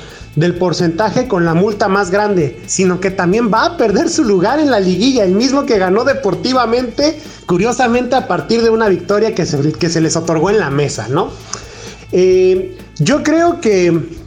porcentaje 0.59 1.27
con 1.27 1.45
la 1.45 1.55
multa 1.55 1.89
más 1.89 2.11
grande, 2.11 2.63
sino 2.67 3.01
que 3.01 3.11
también 3.11 3.53
va 3.53 3.65
a 3.65 3.77
perder 3.77 4.09
su 4.09 4.25
lugar 4.25 4.61
en 4.61 4.71
la 4.71 4.79
liguilla, 4.79 5.25
el 5.25 5.33
mismo 5.33 5.67
que 5.67 5.79
ganó 5.79 6.05
deportivamente, 6.05 7.19
curiosamente 7.47 8.15
a 8.15 8.29
partir 8.29 8.63
de 8.63 8.71
una 8.71 8.89
victoria 8.89 9.35
que 9.35 9.45
se, 9.45 9.73
que 9.73 9.91
se 9.91 10.01
les 10.01 10.17
otorgó 10.17 10.51
en 10.51 10.59
la 10.59 10.71
mesa, 10.71 11.09
¿no? 11.09 11.31
Eh, 12.13 12.79
yo 12.99 13.23
creo 13.23 13.61
que 13.61 14.21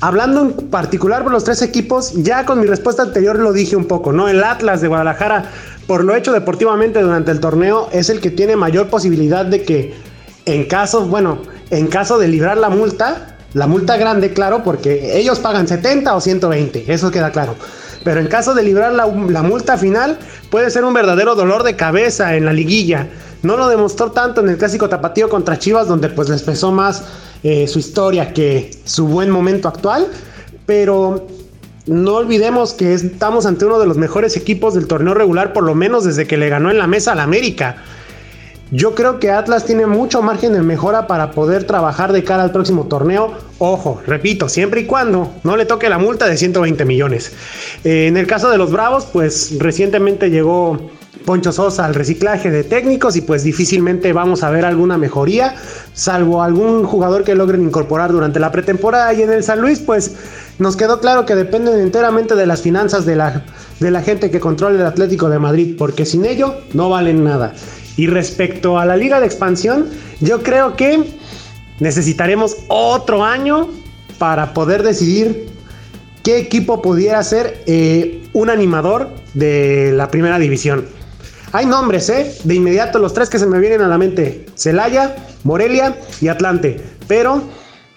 Hablando 0.00 0.42
en 0.42 0.52
particular 0.70 1.24
por 1.24 1.32
los 1.32 1.42
tres 1.42 1.60
equipos, 1.60 2.12
ya 2.14 2.46
con 2.46 2.60
mi 2.60 2.66
respuesta 2.66 3.02
anterior 3.02 3.36
lo 3.36 3.52
dije 3.52 3.74
un 3.74 3.86
poco, 3.86 4.12
¿no? 4.12 4.28
El 4.28 4.44
Atlas 4.44 4.80
de 4.80 4.86
Guadalajara, 4.86 5.50
por 5.88 6.04
lo 6.04 6.14
hecho 6.14 6.32
deportivamente 6.32 7.02
durante 7.02 7.32
el 7.32 7.40
torneo, 7.40 7.88
es 7.90 8.08
el 8.08 8.20
que 8.20 8.30
tiene 8.30 8.54
mayor 8.54 8.90
posibilidad 8.90 9.44
de 9.44 9.64
que 9.64 9.94
en 10.54 10.64
caso, 10.64 11.06
bueno, 11.06 11.38
en 11.70 11.86
caso 11.88 12.18
de 12.18 12.28
librar 12.28 12.56
la 12.56 12.70
multa, 12.70 13.36
la 13.54 13.66
multa 13.66 13.96
grande, 13.96 14.32
claro, 14.32 14.62
porque 14.62 15.18
ellos 15.18 15.38
pagan 15.38 15.68
70 15.68 16.14
o 16.14 16.20
120, 16.20 16.92
eso 16.92 17.10
queda 17.10 17.30
claro. 17.30 17.54
Pero 18.04 18.20
en 18.20 18.28
caso 18.28 18.54
de 18.54 18.62
librar 18.62 18.92
la, 18.92 19.42
multa 19.42 19.76
final, 19.76 20.18
puede 20.50 20.70
ser 20.70 20.84
un 20.84 20.94
verdadero 20.94 21.34
dolor 21.34 21.62
de 21.62 21.76
cabeza 21.76 22.36
en 22.36 22.44
la 22.44 22.52
liguilla 22.52 23.08
No 23.42 23.56
lo 23.56 23.68
demostró 23.68 24.12
tanto 24.12 24.40
en 24.40 24.48
el 24.48 24.56
clásico 24.56 24.88
tapatío 24.88 25.28
contra 25.28 25.58
Chivas, 25.58 25.88
donde 25.88 26.08
pues 26.08 26.28
les 26.28 26.42
pesó 26.42 26.72
más 26.72 27.02
eh, 27.42 27.66
su 27.68 27.78
historia 27.78 28.32
que 28.32 28.70
su 28.84 29.06
buen 29.06 29.30
momento 29.30 29.68
actual. 29.68 30.06
Pero 30.64 31.26
no 31.86 32.14
olvidemos 32.14 32.72
que 32.72 32.94
estamos 32.94 33.46
ante 33.46 33.64
uno 33.64 33.78
de 33.78 33.86
los 33.86 33.96
mejores 33.96 34.36
equipos 34.36 34.74
del 34.74 34.86
torneo 34.86 35.14
regular, 35.14 35.52
por 35.52 35.64
lo 35.64 35.74
menos 35.74 36.04
desde 36.04 36.26
que 36.26 36.36
le 36.36 36.48
ganó 36.48 36.70
en 36.70 36.78
la 36.78 36.86
mesa 36.86 37.12
al 37.12 37.20
América. 37.20 37.76
Yo 38.70 38.94
creo 38.94 39.18
que 39.18 39.30
Atlas 39.30 39.64
tiene 39.64 39.86
mucho 39.86 40.20
margen 40.20 40.52
de 40.52 40.60
mejora 40.60 41.06
para 41.06 41.30
poder 41.30 41.64
trabajar 41.64 42.12
de 42.12 42.22
cara 42.22 42.42
al 42.42 42.52
próximo 42.52 42.86
torneo. 42.86 43.32
Ojo, 43.58 44.02
repito, 44.06 44.48
siempre 44.48 44.82
y 44.82 44.84
cuando 44.84 45.32
no 45.42 45.56
le 45.56 45.64
toque 45.64 45.88
la 45.88 45.98
multa 45.98 46.26
de 46.26 46.36
120 46.36 46.84
millones. 46.84 47.32
Eh, 47.84 48.08
en 48.08 48.18
el 48.18 48.26
caso 48.26 48.50
de 48.50 48.58
los 48.58 48.70
Bravos, 48.70 49.06
pues 49.06 49.58
recientemente 49.58 50.28
llegó 50.28 50.90
Poncho 51.24 51.50
Sosa 51.50 51.86
al 51.86 51.94
reciclaje 51.94 52.50
de 52.50 52.62
técnicos 52.62 53.16
y 53.16 53.22
pues 53.22 53.42
difícilmente 53.42 54.12
vamos 54.12 54.42
a 54.42 54.50
ver 54.50 54.66
alguna 54.66 54.98
mejoría, 54.98 55.54
salvo 55.94 56.42
algún 56.42 56.84
jugador 56.84 57.24
que 57.24 57.34
logren 57.34 57.62
incorporar 57.62 58.12
durante 58.12 58.38
la 58.38 58.52
pretemporada. 58.52 59.14
Y 59.14 59.22
en 59.22 59.32
el 59.32 59.44
San 59.44 59.62
Luis, 59.62 59.78
pues 59.78 60.12
nos 60.58 60.76
quedó 60.76 61.00
claro 61.00 61.24
que 61.24 61.34
dependen 61.34 61.80
enteramente 61.80 62.34
de 62.34 62.46
las 62.46 62.60
finanzas 62.60 63.06
de 63.06 63.16
la, 63.16 63.44
de 63.80 63.90
la 63.90 64.02
gente 64.02 64.30
que 64.30 64.40
controla 64.40 64.78
el 64.78 64.86
Atlético 64.86 65.30
de 65.30 65.38
Madrid, 65.38 65.74
porque 65.78 66.04
sin 66.04 66.26
ello 66.26 66.54
no 66.74 66.90
valen 66.90 67.24
nada. 67.24 67.54
Y 67.98 68.06
respecto 68.06 68.78
a 68.78 68.86
la 68.86 68.96
liga 68.96 69.20
de 69.20 69.26
expansión, 69.26 69.90
yo 70.20 70.42
creo 70.44 70.76
que 70.76 71.04
necesitaremos 71.80 72.56
otro 72.68 73.24
año 73.24 73.68
para 74.18 74.54
poder 74.54 74.84
decidir 74.84 75.48
qué 76.22 76.38
equipo 76.38 76.80
pudiera 76.80 77.22
ser 77.24 77.60
eh, 77.66 78.22
un 78.32 78.50
animador 78.50 79.10
de 79.34 79.92
la 79.92 80.10
primera 80.12 80.38
división. 80.38 80.86
Hay 81.50 81.66
nombres, 81.66 82.08
¿eh? 82.08 82.36
De 82.44 82.54
inmediato 82.54 83.00
los 83.00 83.14
tres 83.14 83.28
que 83.28 83.40
se 83.40 83.46
me 83.46 83.58
vienen 83.58 83.80
a 83.80 83.88
la 83.88 83.98
mente. 83.98 84.46
Celaya, 84.54 85.16
Morelia 85.42 85.98
y 86.20 86.28
Atlante. 86.28 86.80
Pero 87.08 87.42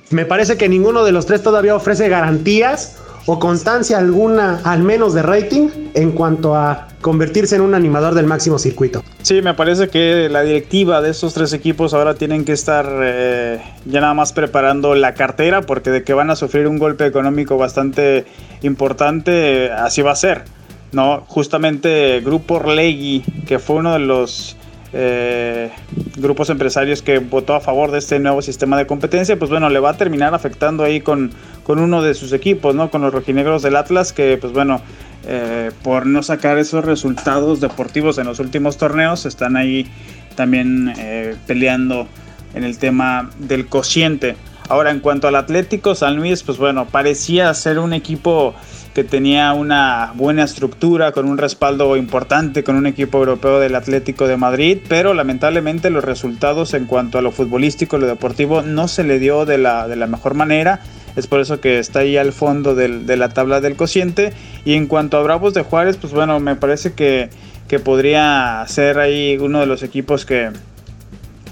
me 0.09 0.25
parece 0.25 0.57
que 0.57 0.67
ninguno 0.67 1.03
de 1.03 1.11
los 1.11 1.27
tres 1.27 1.43
todavía 1.43 1.75
ofrece 1.75 2.09
garantías 2.09 2.97
o 3.25 3.39
constancia 3.39 3.97
alguna, 3.97 4.61
al 4.63 4.83
menos 4.83 5.13
de 5.13 5.21
rating, 5.21 5.69
en 5.93 6.11
cuanto 6.11 6.55
a 6.55 6.87
convertirse 7.01 7.55
en 7.55 7.61
un 7.61 7.73
animador 7.73 8.13
del 8.13 8.25
máximo 8.25 8.59
circuito. 8.59 9.03
Sí, 9.21 9.41
me 9.41 9.53
parece 9.53 9.89
que 9.89 10.29
la 10.29 10.41
directiva 10.41 11.01
de 11.01 11.09
estos 11.09 11.33
tres 11.33 11.53
equipos 11.53 11.93
ahora 11.93 12.15
tienen 12.15 12.45
que 12.45 12.53
estar 12.53 12.87
eh, 13.03 13.61
ya 13.85 14.01
nada 14.01 14.13
más 14.13 14.33
preparando 14.33 14.95
la 14.95 15.13
cartera, 15.13 15.61
porque 15.61 15.89
de 15.89 16.03
que 16.03 16.13
van 16.13 16.29
a 16.29 16.35
sufrir 16.35 16.67
un 16.67 16.77
golpe 16.77 17.05
económico 17.05 17.57
bastante 17.57 18.25
importante, 18.61 19.71
así 19.71 20.01
va 20.01 20.11
a 20.11 20.15
ser. 20.15 20.43
¿no? 20.91 21.23
Justamente 21.27 22.21
Grupo 22.21 22.55
Orlegui, 22.55 23.23
que 23.47 23.59
fue 23.59 23.77
uno 23.77 23.93
de 23.93 23.99
los 23.99 24.57
eh, 24.93 25.71
grupos 26.17 26.49
empresarios 26.49 27.01
que 27.01 27.19
votó 27.19 27.53
a 27.53 27.61
favor 27.61 27.91
de 27.91 27.99
este 27.99 28.19
nuevo 28.19 28.41
sistema 28.41 28.77
de 28.77 28.85
competencia, 28.85 29.37
pues 29.37 29.49
bueno, 29.49 29.69
le 29.69 29.79
va 29.79 29.91
a 29.91 29.97
terminar 29.97 30.33
afectando 30.33 30.83
ahí 30.83 31.01
con, 31.01 31.31
con 31.63 31.79
uno 31.79 32.01
de 32.01 32.13
sus 32.13 32.33
equipos, 32.33 32.75
¿no? 32.75 32.91
Con 32.91 33.01
los 33.01 33.13
rojinegros 33.13 33.61
del 33.61 33.75
Atlas, 33.75 34.11
que 34.11 34.37
pues 34.37 34.51
bueno, 34.53 34.81
eh, 35.25 35.71
por 35.83 36.05
no 36.05 36.23
sacar 36.23 36.57
esos 36.57 36.83
resultados 36.83 37.61
deportivos 37.61 38.17
en 38.17 38.27
los 38.27 38.39
últimos 38.39 38.77
torneos, 38.77 39.25
están 39.25 39.55
ahí 39.55 39.87
también 40.35 40.93
eh, 40.97 41.35
peleando 41.47 42.07
en 42.53 42.63
el 42.63 42.77
tema 42.77 43.29
del 43.37 43.67
cociente. 43.67 44.35
Ahora, 44.67 44.91
en 44.91 44.99
cuanto 44.99 45.27
al 45.27 45.35
Atlético 45.35 45.95
San 45.95 46.15
Luis, 46.15 46.43
pues 46.43 46.57
bueno, 46.57 46.87
parecía 46.87 47.53
ser 47.53 47.79
un 47.79 47.93
equipo 47.93 48.55
que 48.93 49.03
tenía 49.03 49.53
una 49.53 50.11
buena 50.15 50.43
estructura, 50.43 51.11
con 51.11 51.25
un 51.25 51.37
respaldo 51.37 51.95
importante, 51.95 52.63
con 52.63 52.75
un 52.75 52.87
equipo 52.87 53.19
europeo 53.19 53.59
del 53.59 53.75
Atlético 53.75 54.27
de 54.27 54.35
Madrid, 54.35 54.79
pero 54.89 55.13
lamentablemente 55.13 55.89
los 55.89 56.03
resultados 56.03 56.73
en 56.73 56.85
cuanto 56.85 57.17
a 57.17 57.21
lo 57.21 57.31
futbolístico 57.31 57.97
lo 57.97 58.07
deportivo 58.07 58.61
no 58.61 58.87
se 58.87 59.03
le 59.03 59.19
dio 59.19 59.45
de 59.45 59.57
la, 59.57 59.87
de 59.87 59.95
la 59.95 60.07
mejor 60.07 60.33
manera. 60.33 60.81
Es 61.15 61.27
por 61.27 61.39
eso 61.39 61.59
que 61.59 61.79
está 61.79 61.99
ahí 61.99 62.17
al 62.17 62.31
fondo 62.31 62.73
de 62.73 63.17
la 63.17 63.29
tabla 63.29 63.59
del 63.59 63.75
cociente. 63.75 64.31
Y 64.63 64.75
en 64.75 64.87
cuanto 64.87 65.17
a 65.17 65.23
Bravos 65.23 65.53
de 65.53 65.61
Juárez, 65.61 65.97
pues 65.97 66.13
bueno, 66.13 66.39
me 66.39 66.55
parece 66.55 66.93
que, 66.93 67.29
que 67.67 67.79
podría 67.79 68.63
ser 68.67 68.97
ahí 68.97 69.37
uno 69.37 69.59
de 69.59 69.65
los 69.65 69.83
equipos 69.83 70.25
que, 70.25 70.51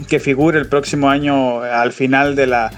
que 0.07 0.19
figure 0.19 0.57
el 0.57 0.67
próximo 0.67 1.09
año 1.09 1.61
al 1.61 1.91
final 1.91 2.35
de 2.35 2.47
la, 2.47 2.71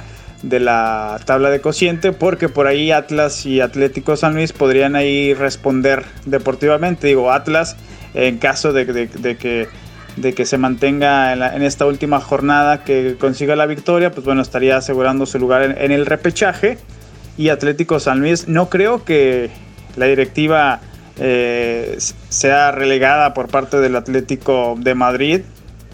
de 0.43 0.59
la 0.59 1.19
tabla 1.25 1.49
de 1.49 1.61
cociente 1.61 2.11
porque 2.11 2.49
por 2.49 2.67
ahí 2.67 2.91
Atlas 2.91 3.45
y 3.45 3.61
Atlético 3.61 4.17
San 4.17 4.33
Luis 4.33 4.53
podrían 4.53 4.95
ahí 4.95 5.33
responder 5.33 6.03
deportivamente. 6.25 7.07
Digo, 7.07 7.31
Atlas 7.31 7.77
en 8.13 8.37
caso 8.37 8.73
de, 8.73 8.85
que, 8.85 9.67
de 10.17 10.33
que 10.33 10.45
se 10.45 10.57
mantenga 10.57 11.33
en, 11.33 11.61
esta 11.63 11.85
última 11.85 12.19
jornada 12.19 12.83
que 12.83 13.15
consiga 13.19 13.55
la 13.55 13.65
victoria, 13.65 14.11
pues 14.11 14.25
bueno, 14.25 14.41
estaría 14.41 14.77
asegurando 14.77 15.25
su 15.25 15.39
lugar 15.39 15.77
en, 15.79 15.91
el 15.91 16.05
repechaje. 16.05 16.77
Y 17.37 17.49
Atlético 17.49 17.99
San 17.99 18.19
Luis, 18.19 18.47
no 18.47 18.69
creo 18.69 19.05
que 19.05 19.49
la 19.95 20.05
directiva 20.05 20.81
eh, 21.17 21.97
sea 22.29 22.71
relegada 22.71 23.33
por 23.33 23.47
parte 23.47 23.77
del 23.77 23.95
Atlético 23.95 24.75
de 24.77 24.95
Madrid 24.95 25.41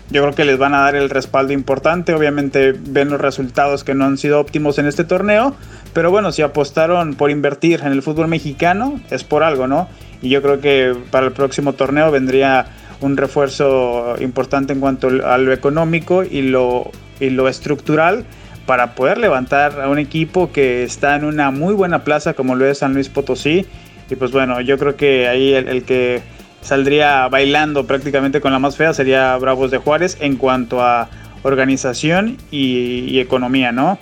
yo 0.09 0.21
creo 0.21 0.35
que 0.35 0.45
les 0.45 0.57
van 0.57 0.73
a 0.73 0.79
dar 0.79 0.95
el 0.95 1.09
respaldo 1.09 1.53
importante. 1.53 2.13
Obviamente 2.13 2.73
ven 2.73 3.09
los 3.09 3.19
resultados 3.19 3.83
que 3.83 3.93
no 3.93 4.05
han 4.05 4.17
sido 4.17 4.39
óptimos 4.39 4.79
en 4.79 4.85
este 4.85 5.03
torneo. 5.03 5.55
Pero 5.93 6.11
bueno, 6.11 6.31
si 6.31 6.41
apostaron 6.41 7.15
por 7.15 7.29
invertir 7.29 7.81
en 7.81 7.91
el 7.91 8.01
fútbol 8.01 8.27
mexicano, 8.27 9.01
es 9.09 9.23
por 9.23 9.43
algo, 9.43 9.67
¿no? 9.67 9.89
Y 10.21 10.29
yo 10.29 10.41
creo 10.41 10.61
que 10.61 10.95
para 11.11 11.27
el 11.27 11.33
próximo 11.33 11.73
torneo 11.73 12.09
vendría 12.11 12.67
un 13.01 13.17
refuerzo 13.17 14.15
importante 14.19 14.73
en 14.73 14.79
cuanto 14.79 15.09
a 15.25 15.37
lo 15.37 15.53
económico 15.53 16.23
y 16.23 16.41
lo, 16.41 16.89
y 17.19 17.29
lo 17.29 17.47
estructural 17.47 18.25
para 18.65 18.95
poder 18.95 19.17
levantar 19.17 19.79
a 19.79 19.89
un 19.89 19.99
equipo 19.99 20.51
que 20.51 20.83
está 20.83 21.15
en 21.15 21.25
una 21.25 21.51
muy 21.51 21.73
buena 21.73 22.03
plaza 22.03 22.33
como 22.33 22.55
lo 22.55 22.65
es 22.65 22.79
San 22.79 22.93
Luis 22.93 23.09
Potosí. 23.09 23.65
Y 24.09 24.15
pues 24.15 24.31
bueno, 24.31 24.61
yo 24.61 24.77
creo 24.77 24.95
que 24.95 25.27
ahí 25.27 25.53
el 25.53 25.83
que 25.83 26.21
saldría 26.61 27.27
bailando 27.27 27.85
prácticamente 27.85 28.41
con 28.41 28.51
la 28.51 28.59
más 28.59 28.75
fea 28.75 28.93
sería 28.93 29.35
Bravos 29.37 29.71
de 29.71 29.77
Juárez 29.77 30.17
en 30.19 30.35
cuanto 30.35 30.81
a 30.81 31.09
organización 31.43 32.37
y, 32.51 33.19
economía, 33.19 33.71
¿no? 33.71 33.97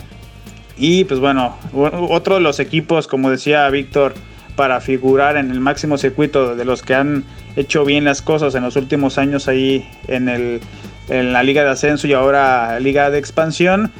Y 0.76 1.04
pues 1.04 1.20
bueno, 1.20 1.56
otro 1.72 2.34
de 2.34 2.40
los 2.40 2.60
equipos, 2.60 3.06
como 3.06 3.30
decía 3.30 3.68
Víctor, 3.70 4.14
para 4.56 4.80
figurar 4.80 5.36
en 5.36 5.50
el 5.50 5.60
máximo 5.60 5.96
circuito 5.98 6.54
de 6.56 6.64
los 6.64 6.82
que 6.82 6.94
han 6.94 7.24
hecho 7.56 7.84
bien 7.84 8.04
las 8.04 8.22
cosas 8.22 8.54
en 8.54 8.62
los 8.62 8.76
últimos 8.76 9.16
años 9.18 9.48
ahí 9.48 9.88
en, 10.08 10.28
el, 10.28 10.60
en 11.08 11.32
la 11.32 11.42
liga 11.42 11.62
de 11.62 11.70
ascenso 11.70 12.06
y 12.06 12.12
ahora 12.12 12.78
liga 12.80 13.10
de 13.10 13.18
expansión. 13.18 13.92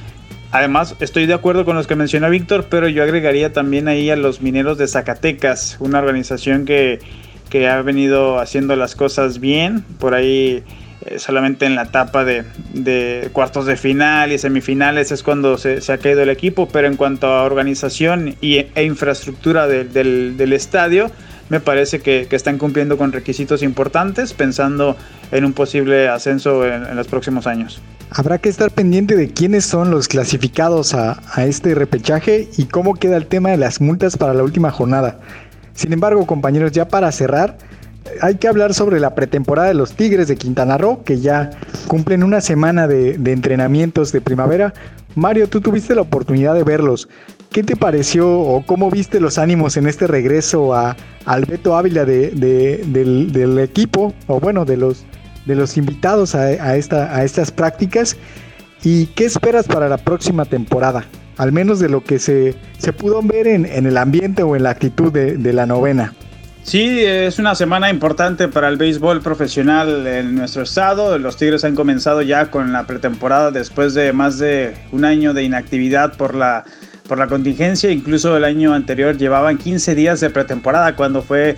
Además, 0.52 0.96
estoy 1.00 1.26
de 1.26 1.34
acuerdo 1.34 1.64
con 1.64 1.76
los 1.76 1.86
que 1.86 1.96
mencionó 1.96 2.30
Víctor, 2.30 2.66
pero 2.70 2.88
yo 2.88 3.02
agregaría 3.02 3.52
también 3.52 3.88
ahí 3.88 4.10
a 4.10 4.16
los 4.16 4.40
mineros 4.40 4.78
de 4.78 4.86
Zacatecas, 4.86 5.76
una 5.80 5.98
organización 5.98 6.64
que 6.64 7.00
que 7.48 7.68
ha 7.68 7.80
venido 7.82 8.38
haciendo 8.38 8.76
las 8.76 8.94
cosas 8.94 9.40
bien. 9.40 9.84
Por 9.98 10.14
ahí 10.14 10.64
eh, 11.06 11.18
solamente 11.18 11.66
en 11.66 11.74
la 11.74 11.82
etapa 11.82 12.24
de, 12.24 13.28
cuartos 13.32 13.66
de 13.66 13.76
final 13.76 14.32
y 14.32 14.38
semifinales 14.38 15.12
es 15.12 15.22
cuando 15.22 15.56
se, 15.58 15.80
ha 15.92 15.98
caído 15.98 16.22
el 16.22 16.30
equipo, 16.30 16.68
pero 16.68 16.88
en 16.88 16.96
cuanto 16.96 17.28
a 17.28 17.44
organización 17.44 18.34
y, 18.40 18.56
e 18.56 18.84
infraestructura 18.84 19.68
del, 19.68 20.52
estadio, 20.52 21.10
me 21.48 21.60
parece 21.60 22.00
que, 22.00 22.26
están 22.30 22.58
cumpliendo 22.58 22.96
con 22.96 23.12
requisitos 23.12 23.62
importantes 23.62 24.32
pensando 24.32 24.96
en 25.30 25.44
un 25.44 25.52
posible 25.52 26.08
ascenso 26.08 26.66
en, 26.66 26.96
los 26.96 27.06
próximos 27.06 27.46
años. 27.46 27.80
Habrá 28.10 28.38
que 28.38 28.48
estar 28.48 28.70
pendiente 28.70 29.16
de 29.16 29.28
quiénes 29.28 29.64
son 29.64 29.90
los 29.90 30.08
clasificados 30.08 30.94
a, 30.94 31.20
a 31.32 31.44
este 31.44 31.74
repechaje 31.74 32.48
y 32.56 32.64
cómo 32.64 32.94
queda 32.94 33.16
el 33.16 33.26
tema 33.26 33.50
de 33.50 33.58
las 33.58 33.80
multas 33.80 34.16
para 34.16 34.32
la 34.32 34.42
última 34.42 34.70
jornada. 34.70 35.18
Sin 35.76 35.92
embargo, 35.92 36.26
compañeros, 36.26 36.72
ya 36.72 36.88
para 36.88 37.12
cerrar, 37.12 37.58
hay 38.20 38.36
que 38.36 38.48
hablar 38.48 38.74
sobre 38.74 38.98
la 38.98 39.14
pretemporada 39.14 39.68
de 39.68 39.74
los 39.74 39.92
Tigres 39.92 40.26
de 40.26 40.36
Quintana 40.36 40.78
Roo, 40.78 41.04
que 41.04 41.20
ya 41.20 41.50
cumplen 41.86 42.22
una 42.22 42.40
semana 42.40 42.88
de, 42.88 43.14
entrenamientos 43.26 44.10
de 44.10 44.20
primavera. 44.20 44.72
Mario, 45.14 45.48
tú 45.48 45.60
tuviste 45.60 45.94
la 45.94 46.00
oportunidad 46.00 46.54
de 46.54 46.64
verlos. 46.64 47.08
¿Qué 47.50 47.62
te 47.62 47.76
pareció 47.76 48.40
o 48.40 48.64
cómo 48.64 48.90
viste 48.90 49.20
los 49.20 49.38
ánimos 49.38 49.76
en 49.76 49.86
este 49.86 50.06
regreso 50.06 50.74
a, 50.74 50.96
al 51.26 51.44
Beto 51.44 51.76
Ávila 51.76 52.04
del, 52.04 53.58
equipo, 53.58 54.14
o 54.26 54.40
bueno, 54.40 54.64
de 54.64 54.78
los, 54.78 55.04
de 55.44 55.56
los 55.56 55.76
invitados 55.76 56.34
a, 56.34 56.76
esta, 56.76 57.14
a 57.14 57.22
estas 57.22 57.50
prácticas? 57.50 58.16
¿Y 58.82 59.06
qué 59.08 59.26
esperas 59.26 59.66
para 59.66 59.88
la 59.88 59.98
próxima 59.98 60.46
temporada? 60.46 61.04
Al 61.36 61.52
menos 61.52 61.78
de 61.78 61.88
lo 61.88 62.02
que 62.02 62.18
se, 62.18 62.54
se 62.78 62.92
pudo 62.92 63.22
ver 63.22 63.46
en, 63.46 63.66
el 63.66 63.96
ambiente 63.96 64.42
o 64.42 64.56
en 64.56 64.62
la 64.62 64.70
actitud 64.70 65.12
de, 65.12 65.52
la 65.52 65.66
novena. 65.66 66.14
Sí, 66.62 67.04
es 67.04 67.38
una 67.38 67.54
semana 67.54 67.90
importante 67.90 68.48
para 68.48 68.68
el 68.68 68.76
béisbol 68.76 69.20
profesional 69.22 70.06
en 70.06 70.34
nuestro 70.34 70.62
estado. 70.62 71.16
Los 71.18 71.36
Tigres 71.36 71.64
han 71.64 71.74
comenzado 71.76 72.22
ya 72.22 72.50
con 72.50 72.72
la 72.72 72.86
pretemporada 72.86 73.50
después 73.52 73.94
de 73.94 74.12
más 74.12 74.38
de 74.38 74.74
un 74.90 75.04
año 75.04 75.32
de 75.32 75.44
inactividad 75.44 76.16
por 76.16 76.34
la, 76.34 76.64
por 77.06 77.18
la 77.18 77.28
contingencia. 77.28 77.90
Incluso 77.92 78.36
el 78.36 78.44
año 78.44 78.74
anterior 78.74 79.16
llevaban 79.16 79.58
15 79.58 79.94
días 79.94 80.20
de 80.20 80.30
pretemporada 80.30 80.96
cuando 80.96 81.22
fue 81.22 81.56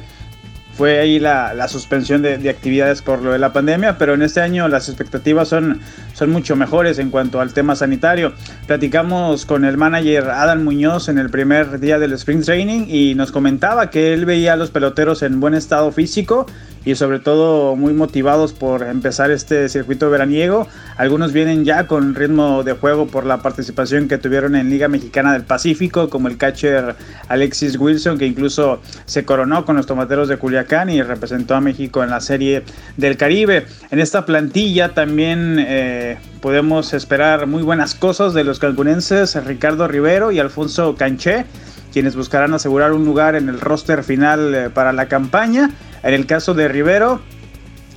fue 0.78 1.00
ahí 1.00 1.18
la, 1.18 1.66
suspensión 1.66 2.22
de, 2.22 2.48
actividades 2.48 3.02
por 3.02 3.20
lo 3.20 3.32
de 3.32 3.40
la 3.40 3.52
pandemia, 3.52 3.98
pero 3.98 4.14
en 4.14 4.22
este 4.22 4.40
año 4.40 4.68
las 4.68 4.88
expectativas 4.88 5.48
son, 5.48 5.80
son 6.14 6.30
mucho 6.30 6.54
mejores 6.54 7.00
en 7.00 7.10
cuanto 7.10 7.40
al 7.40 7.52
tema 7.52 7.74
sanitario. 7.74 8.32
Platicamos 8.68 9.44
con 9.44 9.64
el 9.64 9.76
manager 9.76 10.30
Adam 10.30 10.62
Muñoz 10.62 11.08
en 11.08 11.18
el 11.18 11.30
primer 11.30 11.80
día 11.80 11.98
del 11.98 12.12
Spring 12.12 12.42
Training 12.42 12.86
y 12.86 13.16
nos 13.16 13.32
comentaba 13.32 13.90
que 13.90 14.14
él 14.14 14.24
veía 14.24 14.52
a 14.52 14.56
los 14.56 14.70
peloteros 14.70 15.22
en 15.22 15.40
buen 15.40 15.54
estado 15.54 15.90
físico 15.90 16.46
y 16.88 16.94
sobre 16.94 17.18
todo 17.18 17.76
muy 17.76 17.92
motivados 17.92 18.54
por 18.54 18.82
empezar 18.82 19.30
este 19.30 19.68
circuito 19.68 20.08
veraniego. 20.08 20.66
Algunos 20.96 21.34
vienen 21.34 21.66
ya 21.66 21.86
con 21.86 22.14
ritmo 22.14 22.64
de 22.64 22.72
juego 22.72 23.08
por 23.08 23.26
la 23.26 23.42
participación 23.42 24.08
que 24.08 24.16
tuvieron 24.16 24.56
en 24.56 24.70
Liga 24.70 24.88
Mexicana 24.88 25.34
del 25.34 25.42
Pacífico, 25.42 26.08
como 26.08 26.28
el 26.28 26.38
catcher 26.38 26.96
Alexis 27.28 27.76
Wilson, 27.76 28.16
que 28.16 28.24
incluso 28.24 28.80
se 29.04 29.26
coronó 29.26 29.66
con 29.66 29.76
los 29.76 29.84
tomateros 29.84 30.28
de 30.28 30.38
Culiacán 30.38 30.88
y 30.88 31.02
representó 31.02 31.54
a 31.56 31.60
México 31.60 32.02
en 32.02 32.08
la 32.08 32.22
Serie 32.22 32.62
del 32.96 33.18
Caribe. 33.18 33.66
En 33.90 34.00
esta 34.00 34.24
plantilla 34.24 34.94
también 34.94 35.56
eh, 35.58 36.16
podemos 36.40 36.94
esperar 36.94 37.46
muy 37.46 37.62
buenas 37.62 37.94
cosas 37.94 38.32
de 38.32 38.44
los 38.44 38.60
cancunenses 38.60 39.34
Ricardo 39.44 39.88
Rivero 39.88 40.32
y 40.32 40.38
Alfonso 40.38 40.94
Canché 40.96 41.44
quienes 41.92 42.16
buscarán 42.16 42.54
asegurar 42.54 42.92
un 42.92 43.04
lugar 43.04 43.34
en 43.34 43.48
el 43.48 43.60
roster 43.60 44.04
final 44.04 44.54
eh, 44.54 44.70
para 44.70 44.92
la 44.92 45.06
campaña. 45.06 45.70
En 46.02 46.14
el 46.14 46.26
caso 46.26 46.54
de 46.54 46.68
Rivero, 46.68 47.20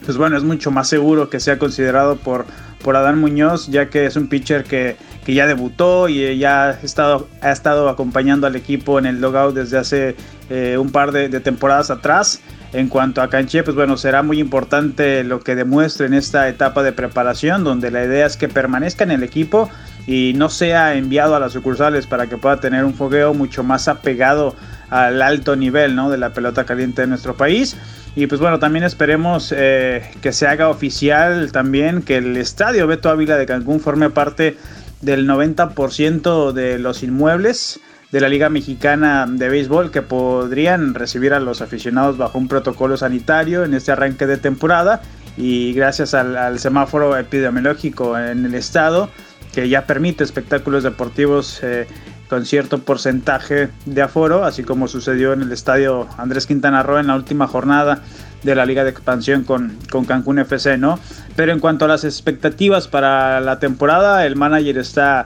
pues 0.06 0.18
bueno, 0.18 0.38
es 0.38 0.44
mucho 0.44 0.72
más 0.72 0.88
seguro 0.88 1.30
que 1.30 1.40
sea 1.40 1.60
considerado 1.60 2.16
por, 2.18 2.46
por 2.82 2.96
Adán 2.96 3.20
Muñoz, 3.20 3.68
ya 3.68 3.90
que 3.90 4.06
es 4.06 4.16
un 4.16 4.28
pitcher 4.28 4.64
que, 4.64 4.98
ya 5.28 5.48
debutó 5.48 6.10
y 6.10 6.38
ya 6.38 6.66
ha 6.66 6.72
estado, 6.72 7.30
ha 7.40 7.52
estado 7.52 7.88
acompañando 7.88 8.48
al 8.48 8.56
equipo 8.58 9.00
en 9.00 9.06
el 9.06 9.22
logout 9.22 9.56
desde 9.56 9.78
hace 9.78 10.16
eh, 10.50 10.78
un 10.78 10.92
par 10.92 11.14
de, 11.14 11.30
temporadas 11.40 11.90
atrás. 11.90 12.42
En 12.74 12.88
cuanto 12.88 13.22
a 13.22 13.30
Canché, 13.30 13.64
pues 13.64 13.76
bueno, 13.76 13.98
será 13.98 14.24
muy 14.24 14.40
importante 14.40 15.24
lo 15.24 15.42
que 15.42 15.56
demuestre 15.56 16.08
en 16.08 16.14
esta 16.14 16.48
etapa 16.48 16.84
de 16.84 16.92
preparación, 16.94 17.64
donde 17.64 17.92
la 17.92 18.04
idea 18.04 18.26
es 18.26 18.38
que 18.38 18.48
permanezca 18.48 19.04
en 19.04 19.12
el 19.12 19.24
equipo 19.24 19.70
y 20.08 20.34
no 20.36 20.50
sea 20.50 20.96
enviado 20.96 21.36
a 21.36 21.40
las 21.40 21.54
sucursales 21.54 22.08
para 22.08 22.28
que 22.28 22.38
pueda 22.38 22.60
tener 22.60 22.84
un 22.86 22.94
fogueo 22.94 23.34
mucho 23.34 23.64
más 23.64 23.88
apegado 23.88 24.56
al 24.90 25.22
alto 25.22 25.56
nivel 25.56 25.96
¿no? 25.96 26.10
de 26.10 26.18
la 26.18 26.32
pelota 26.32 26.66
caliente 26.66 27.02
de 27.02 27.08
nuestro 27.08 27.36
país. 27.36 27.78
Y 28.16 28.28
pues 28.28 28.42
bueno, 28.42 28.60
también 28.60 28.84
esperemos 28.84 29.54
eh, 29.56 30.04
que 30.22 30.34
se 30.34 30.48
haga 30.48 30.70
oficial 30.70 31.52
también 31.52 32.02
que 32.02 32.18
el 32.18 32.36
estadio 32.36 32.88
Beto 32.88 33.10
Ávila 33.10 33.38
de 33.38 33.46
Cancún 33.46 33.80
forme 33.80 34.10
parte 34.10 34.58
del 35.00 35.28
90% 35.28 36.52
de 36.52 36.78
los 36.78 37.04
inmuebles 37.04 37.80
de 38.12 38.20
la 38.20 38.28
Liga 38.28 38.50
Mexicana 38.50 39.26
de 39.30 39.48
Béisbol 39.48 39.92
que 39.92 40.02
podrían 40.02 40.94
recibir 40.94 41.34
a 41.34 41.40
los 41.40 41.62
aficionados 41.62 42.18
bajo 42.18 42.38
un 42.38 42.50
protocolo 42.50 42.98
sanitario 42.98 43.64
en 43.64 43.74
este 43.74 43.94
arranque 43.94 44.28
de 44.28 44.36
temporada 44.36 45.02
y 45.38 45.72
gracias 45.72 46.14
al 46.14 46.60
semáforo 46.60 47.18
epidemiológico 47.18 48.18
en 48.18 48.46
el 48.46 48.56
estado 48.56 49.10
que 49.54 49.70
ya 49.70 49.86
permite 49.86 50.24
espectáculos 50.24 50.84
deportivos 50.84 51.60
eh, 51.64 51.88
con 52.30 52.46
cierto 52.46 52.80
porcentaje 52.80 53.70
de 53.86 54.02
aforo, 54.02 54.46
así 54.46 54.64
como 54.64 54.88
sucedió 54.88 55.34
en 55.34 55.42
el 55.42 55.52
estadio 55.52 56.08
Andrés 56.18 56.48
Quintana 56.48 56.82
Roo 56.82 57.00
en 57.00 57.08
la 57.08 57.16
última 57.16 57.48
jornada 57.48 58.04
de 58.44 58.56
la 58.56 58.66
Liga 58.66 58.84
de 58.84 58.90
Expansión 58.90 59.44
con, 59.44 59.78
con 59.90 60.06
Cancún 60.06 60.40
FC, 60.40 60.78
¿no? 60.78 60.98
Pero 61.36 61.52
en 61.52 61.60
cuanto 61.60 61.86
a 61.86 61.88
las 61.88 62.06
expectativas 62.06 62.88
para 62.88 63.42
la 63.42 63.60
temporada, 63.60 64.26
el 64.26 64.36
manager 64.36 64.78
está, 64.78 65.26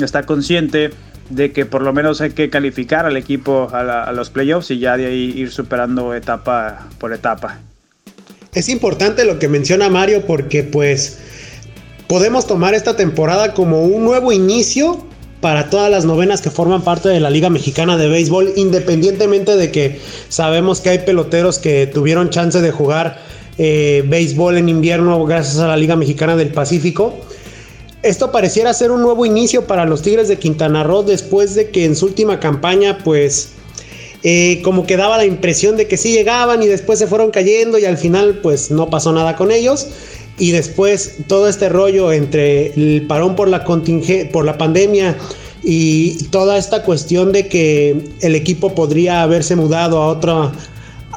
está 0.00 0.24
consciente 0.24 0.92
de 1.28 1.52
que 1.52 1.66
por 1.66 1.82
lo 1.82 1.92
menos 1.92 2.20
hay 2.20 2.30
que 2.30 2.48
calificar 2.48 3.04
al 3.04 3.16
equipo 3.16 3.68
a, 3.72 4.04
a 4.04 4.12
los 4.12 4.30
playoffs 4.30 4.70
y 4.70 4.78
ya 4.78 4.96
de 4.96 5.06
ahí 5.06 5.32
ir 5.36 5.50
superando 5.50 6.14
etapa 6.14 6.86
por 6.98 7.12
etapa. 7.12 7.58
Es 8.54 8.70
importante 8.70 9.26
lo 9.26 9.38
que 9.38 9.48
menciona 9.48 9.90
Mario 9.90 10.24
porque 10.26 10.62
pues 10.62 11.18
podemos 12.08 12.46
tomar 12.46 12.74
esta 12.74 12.96
temporada 12.96 13.54
como 13.54 13.82
un 13.82 14.04
nuevo 14.04 14.32
inicio 14.32 15.04
para 15.40 15.70
todas 15.70 15.90
las 15.90 16.04
novenas 16.04 16.40
que 16.40 16.50
forman 16.50 16.82
parte 16.82 17.08
de 17.08 17.20
la 17.20 17.30
Liga 17.30 17.50
Mexicana 17.50 17.96
de 17.96 18.08
Béisbol, 18.08 18.52
independientemente 18.56 19.56
de 19.56 19.70
que 19.70 20.00
sabemos 20.28 20.80
que 20.80 20.90
hay 20.90 20.98
peloteros 21.00 21.58
que 21.58 21.86
tuvieron 21.86 22.30
chance 22.30 22.60
de 22.60 22.70
jugar 22.70 23.20
eh, 23.58 24.04
béisbol 24.06 24.58
en 24.58 24.68
invierno 24.68 25.24
gracias 25.24 25.58
a 25.58 25.68
la 25.68 25.76
Liga 25.76 25.96
Mexicana 25.96 26.36
del 26.36 26.48
Pacífico. 26.48 27.14
Esto 28.02 28.30
pareciera 28.30 28.72
ser 28.72 28.90
un 28.90 29.02
nuevo 29.02 29.26
inicio 29.26 29.66
para 29.66 29.84
los 29.84 30.02
Tigres 30.02 30.28
de 30.28 30.38
Quintana 30.38 30.84
Roo 30.84 31.02
después 31.02 31.54
de 31.54 31.70
que 31.70 31.84
en 31.84 31.96
su 31.96 32.06
última 32.06 32.38
campaña 32.38 32.98
pues 33.02 33.50
eh, 34.22 34.60
como 34.62 34.86
que 34.86 34.96
daba 34.96 35.16
la 35.16 35.24
impresión 35.24 35.76
de 35.76 35.88
que 35.88 35.96
sí 35.96 36.12
llegaban 36.12 36.62
y 36.62 36.66
después 36.66 36.98
se 36.98 37.06
fueron 37.06 37.30
cayendo 37.30 37.78
y 37.78 37.84
al 37.84 37.98
final 37.98 38.40
pues 38.42 38.70
no 38.70 38.90
pasó 38.90 39.12
nada 39.12 39.36
con 39.36 39.50
ellos 39.50 39.88
y 40.38 40.50
después 40.50 41.16
todo 41.26 41.48
este 41.48 41.68
rollo 41.68 42.12
entre 42.12 42.72
el 42.74 43.06
parón 43.06 43.36
por 43.36 43.48
la 43.48 43.64
por 43.64 44.44
la 44.44 44.58
pandemia 44.58 45.16
y 45.62 46.24
toda 46.24 46.58
esta 46.58 46.82
cuestión 46.82 47.32
de 47.32 47.48
que 47.48 48.10
el 48.20 48.34
equipo 48.34 48.74
podría 48.74 49.22
haberse 49.22 49.56
mudado 49.56 50.00
a 50.00 50.08
otra 50.08 50.52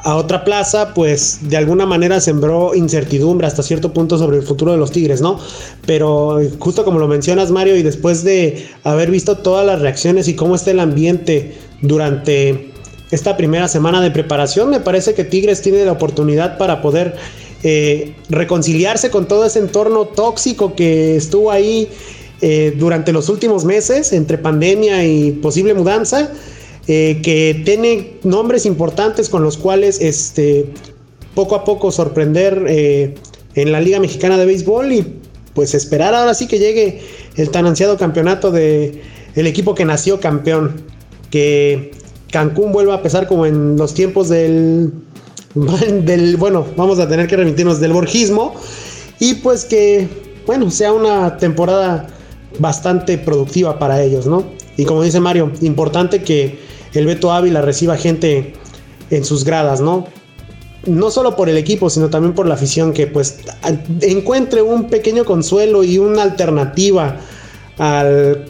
a 0.02 0.16
otra 0.16 0.44
plaza, 0.44 0.94
pues 0.94 1.40
de 1.42 1.56
alguna 1.56 1.84
manera 1.86 2.20
sembró 2.20 2.74
incertidumbre 2.74 3.46
hasta 3.46 3.62
cierto 3.62 3.92
punto 3.92 4.16
sobre 4.18 4.38
el 4.38 4.42
futuro 4.42 4.72
de 4.72 4.78
los 4.78 4.90
Tigres, 4.90 5.20
¿no? 5.20 5.38
Pero 5.86 6.40
justo 6.58 6.84
como 6.84 6.98
lo 6.98 7.06
mencionas, 7.06 7.50
Mario, 7.50 7.76
y 7.76 7.82
después 7.82 8.24
de 8.24 8.66
haber 8.82 9.10
visto 9.10 9.36
todas 9.38 9.66
las 9.66 9.80
reacciones 9.80 10.26
y 10.28 10.34
cómo 10.34 10.54
está 10.54 10.70
el 10.70 10.80
ambiente 10.80 11.58
durante 11.82 12.72
esta 13.10 13.36
primera 13.36 13.68
semana 13.68 14.00
de 14.00 14.10
preparación, 14.10 14.70
me 14.70 14.80
parece 14.80 15.14
que 15.14 15.24
Tigres 15.24 15.62
tiene 15.62 15.84
la 15.84 15.92
oportunidad 15.92 16.56
para 16.56 16.80
poder 16.80 17.16
eh, 17.62 18.14
reconciliarse 18.30 19.10
con 19.10 19.28
todo 19.28 19.44
ese 19.44 19.58
entorno 19.58 20.06
tóxico 20.06 20.74
que 20.74 21.16
estuvo 21.16 21.50
ahí 21.50 21.88
eh, 22.40 22.74
durante 22.78 23.12
los 23.12 23.28
últimos 23.28 23.66
meses 23.66 24.14
entre 24.14 24.38
pandemia 24.38 25.04
y 25.04 25.32
posible 25.32 25.74
mudanza, 25.74 26.30
eh, 26.88 27.20
que 27.22 27.60
tiene 27.66 28.14
nombres 28.22 28.64
importantes 28.64 29.28
con 29.28 29.42
los 29.42 29.58
cuales 29.58 30.00
este, 30.00 30.72
poco 31.34 31.54
a 31.54 31.64
poco 31.64 31.92
sorprender 31.92 32.64
en 33.54 33.72
la 33.72 33.80
Liga 33.80 34.00
Mexicana 34.00 34.38
de 34.38 34.46
Béisbol 34.46 34.92
y 34.92 35.06
pues 35.52 35.74
esperar 35.74 36.14
ahora 36.14 36.32
sí 36.32 36.46
que 36.46 36.58
llegue 36.58 37.02
el 37.36 37.50
tan 37.50 37.66
ansiado 37.66 37.98
campeonato 37.98 38.50
de 38.50 39.02
el 39.34 39.46
equipo 39.46 39.74
que 39.74 39.84
nació 39.84 40.18
campeón, 40.18 40.80
que 41.30 41.90
Cancún 42.30 42.72
vuelva 42.72 42.94
a 42.94 43.02
pesar 43.02 43.26
como 43.26 43.44
en 43.44 43.76
los 43.76 43.92
tiempos 43.92 44.28
del 44.30 44.92
del, 45.54 46.36
bueno, 46.36 46.66
vamos 46.76 46.98
a 46.98 47.08
tener 47.08 47.26
que 47.26 47.36
remitirnos 47.36 47.80
del 47.80 47.92
borgismo 47.92 48.54
y 49.18 49.34
pues 49.34 49.64
que, 49.64 50.08
bueno, 50.46 50.70
sea 50.70 50.92
una 50.92 51.36
temporada 51.38 52.06
bastante 52.58 53.18
productiva 53.18 53.78
para 53.78 54.02
ellos, 54.02 54.26
¿no? 54.26 54.44
Y 54.76 54.84
como 54.84 55.02
dice 55.02 55.20
Mario, 55.20 55.50
importante 55.60 56.22
que 56.22 56.58
el 56.94 57.06
Beto 57.06 57.32
Ávila 57.32 57.62
reciba 57.62 57.96
gente 57.96 58.54
en 59.10 59.24
sus 59.24 59.44
gradas, 59.44 59.80
¿no? 59.80 60.06
No 60.86 61.10
solo 61.10 61.36
por 61.36 61.48
el 61.48 61.56
equipo, 61.56 61.90
sino 61.90 62.08
también 62.08 62.34
por 62.34 62.46
la 62.46 62.54
afición 62.54 62.92
que 62.92 63.06
pues 63.06 63.40
encuentre 64.00 64.62
un 64.62 64.88
pequeño 64.88 65.24
consuelo 65.24 65.84
y 65.84 65.98
una 65.98 66.22
alternativa 66.22 67.18
al 67.76 68.46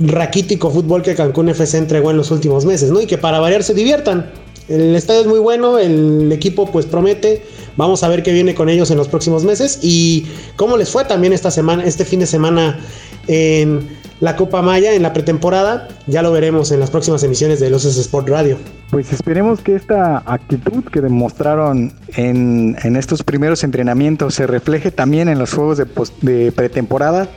raquítico 0.00 0.70
fútbol 0.70 1.02
que 1.02 1.14
Cancún 1.14 1.48
FC 1.48 1.78
entregó 1.78 2.10
en 2.10 2.16
los 2.16 2.30
últimos 2.30 2.64
meses, 2.64 2.90
¿no? 2.90 3.00
Y 3.00 3.06
que 3.06 3.18
para 3.18 3.40
variar 3.40 3.62
se 3.62 3.74
diviertan. 3.74 4.43
El 4.68 4.94
estadio 4.96 5.20
es 5.20 5.26
muy 5.26 5.38
bueno, 5.38 5.78
el 5.78 6.32
equipo 6.32 6.70
pues 6.70 6.86
promete. 6.86 7.42
Vamos 7.76 8.02
a 8.02 8.08
ver 8.08 8.22
qué 8.22 8.32
viene 8.32 8.54
con 8.54 8.68
ellos 8.68 8.90
en 8.90 8.96
los 8.96 9.08
próximos 9.08 9.44
meses 9.44 9.78
y 9.82 10.26
cómo 10.56 10.76
les 10.76 10.90
fue 10.90 11.04
también 11.04 11.32
esta 11.32 11.50
semana, 11.50 11.84
este 11.84 12.04
fin 12.04 12.20
de 12.20 12.26
semana 12.26 12.80
en 13.26 13.88
la 14.20 14.36
Copa 14.36 14.62
Maya 14.62 14.94
en 14.94 15.02
la 15.02 15.12
pretemporada. 15.12 15.88
Ya 16.06 16.22
lo 16.22 16.32
veremos 16.32 16.70
en 16.72 16.80
las 16.80 16.90
próximas 16.90 17.22
emisiones 17.24 17.60
de 17.60 17.68
Los 17.68 17.84
Sport 17.84 18.28
Radio. 18.28 18.56
Pues 18.90 19.12
esperemos 19.12 19.60
que 19.60 19.74
esta 19.74 20.22
actitud 20.24 20.84
que 20.84 21.00
demostraron 21.00 21.92
en, 22.16 22.96
estos 22.96 23.22
primeros 23.22 23.64
entrenamientos 23.64 24.34
se 24.34 24.46
refleje 24.46 24.90
también 24.90 25.28
en 25.28 25.38
los 25.38 25.52
juegos 25.52 25.78
de, 25.78 25.86
de 26.22 26.52
pretemporada 26.52 27.28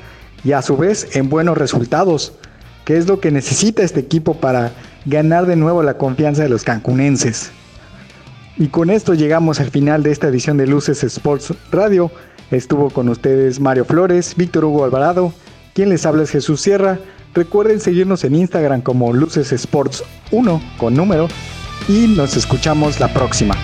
y 0.44 0.54
a 0.54 0.62
su 0.62 0.78
vez 0.78 1.16
en 1.16 1.30
buenos 1.30 1.58
resultados, 1.58 2.34
que 2.86 2.96
es 2.96 3.08
lo 3.08 3.20
que 3.20 3.32
necesita 3.32 3.84
este 3.84 4.00
equipo 4.00 4.36
para 4.36 4.72
ganar 5.08 5.46
de 5.46 5.56
nuevo 5.56 5.82
la 5.84 5.98
confianza 5.98 6.44
de 6.44 6.50
los 6.50 6.64
cancunenses. 6.64 7.52
Y 8.58 8.68
con 8.68 8.90
esto 8.90 9.14
llegamos 9.14 9.60
al 9.60 9.72
final 9.72 10.04
de 10.04 10.12
esta 10.12 10.28
edición 10.28 10.58
de 10.58 10.68
Luces 10.68 11.04
Sports 11.04 11.54
Radio. 11.72 12.12
Estuvo 12.52 12.90
con 12.90 13.10
ustedes 13.10 13.60
Mario 13.60 13.86
Flores, 13.86 14.36
Víctor 14.36 14.66
Hugo 14.66 14.84
Alvarado, 14.84 15.34
quien 15.74 15.90
les 15.90 16.06
habla 16.06 16.24
es 16.24 16.32
Jesús 16.32 16.62
Sierra. 16.62 17.00
Recuerden 17.34 17.80
seguirnos 17.80 18.24
en 18.24 18.36
Instagram 18.36 18.82
como 18.82 19.14
Luces 19.14 19.52
Sports 19.52 20.04
1 20.32 20.62
con 20.78 20.96
número 20.96 21.28
y 21.88 22.08
nos 22.08 22.36
escuchamos 22.36 23.00
la 23.00 23.14
próxima. 23.14 23.56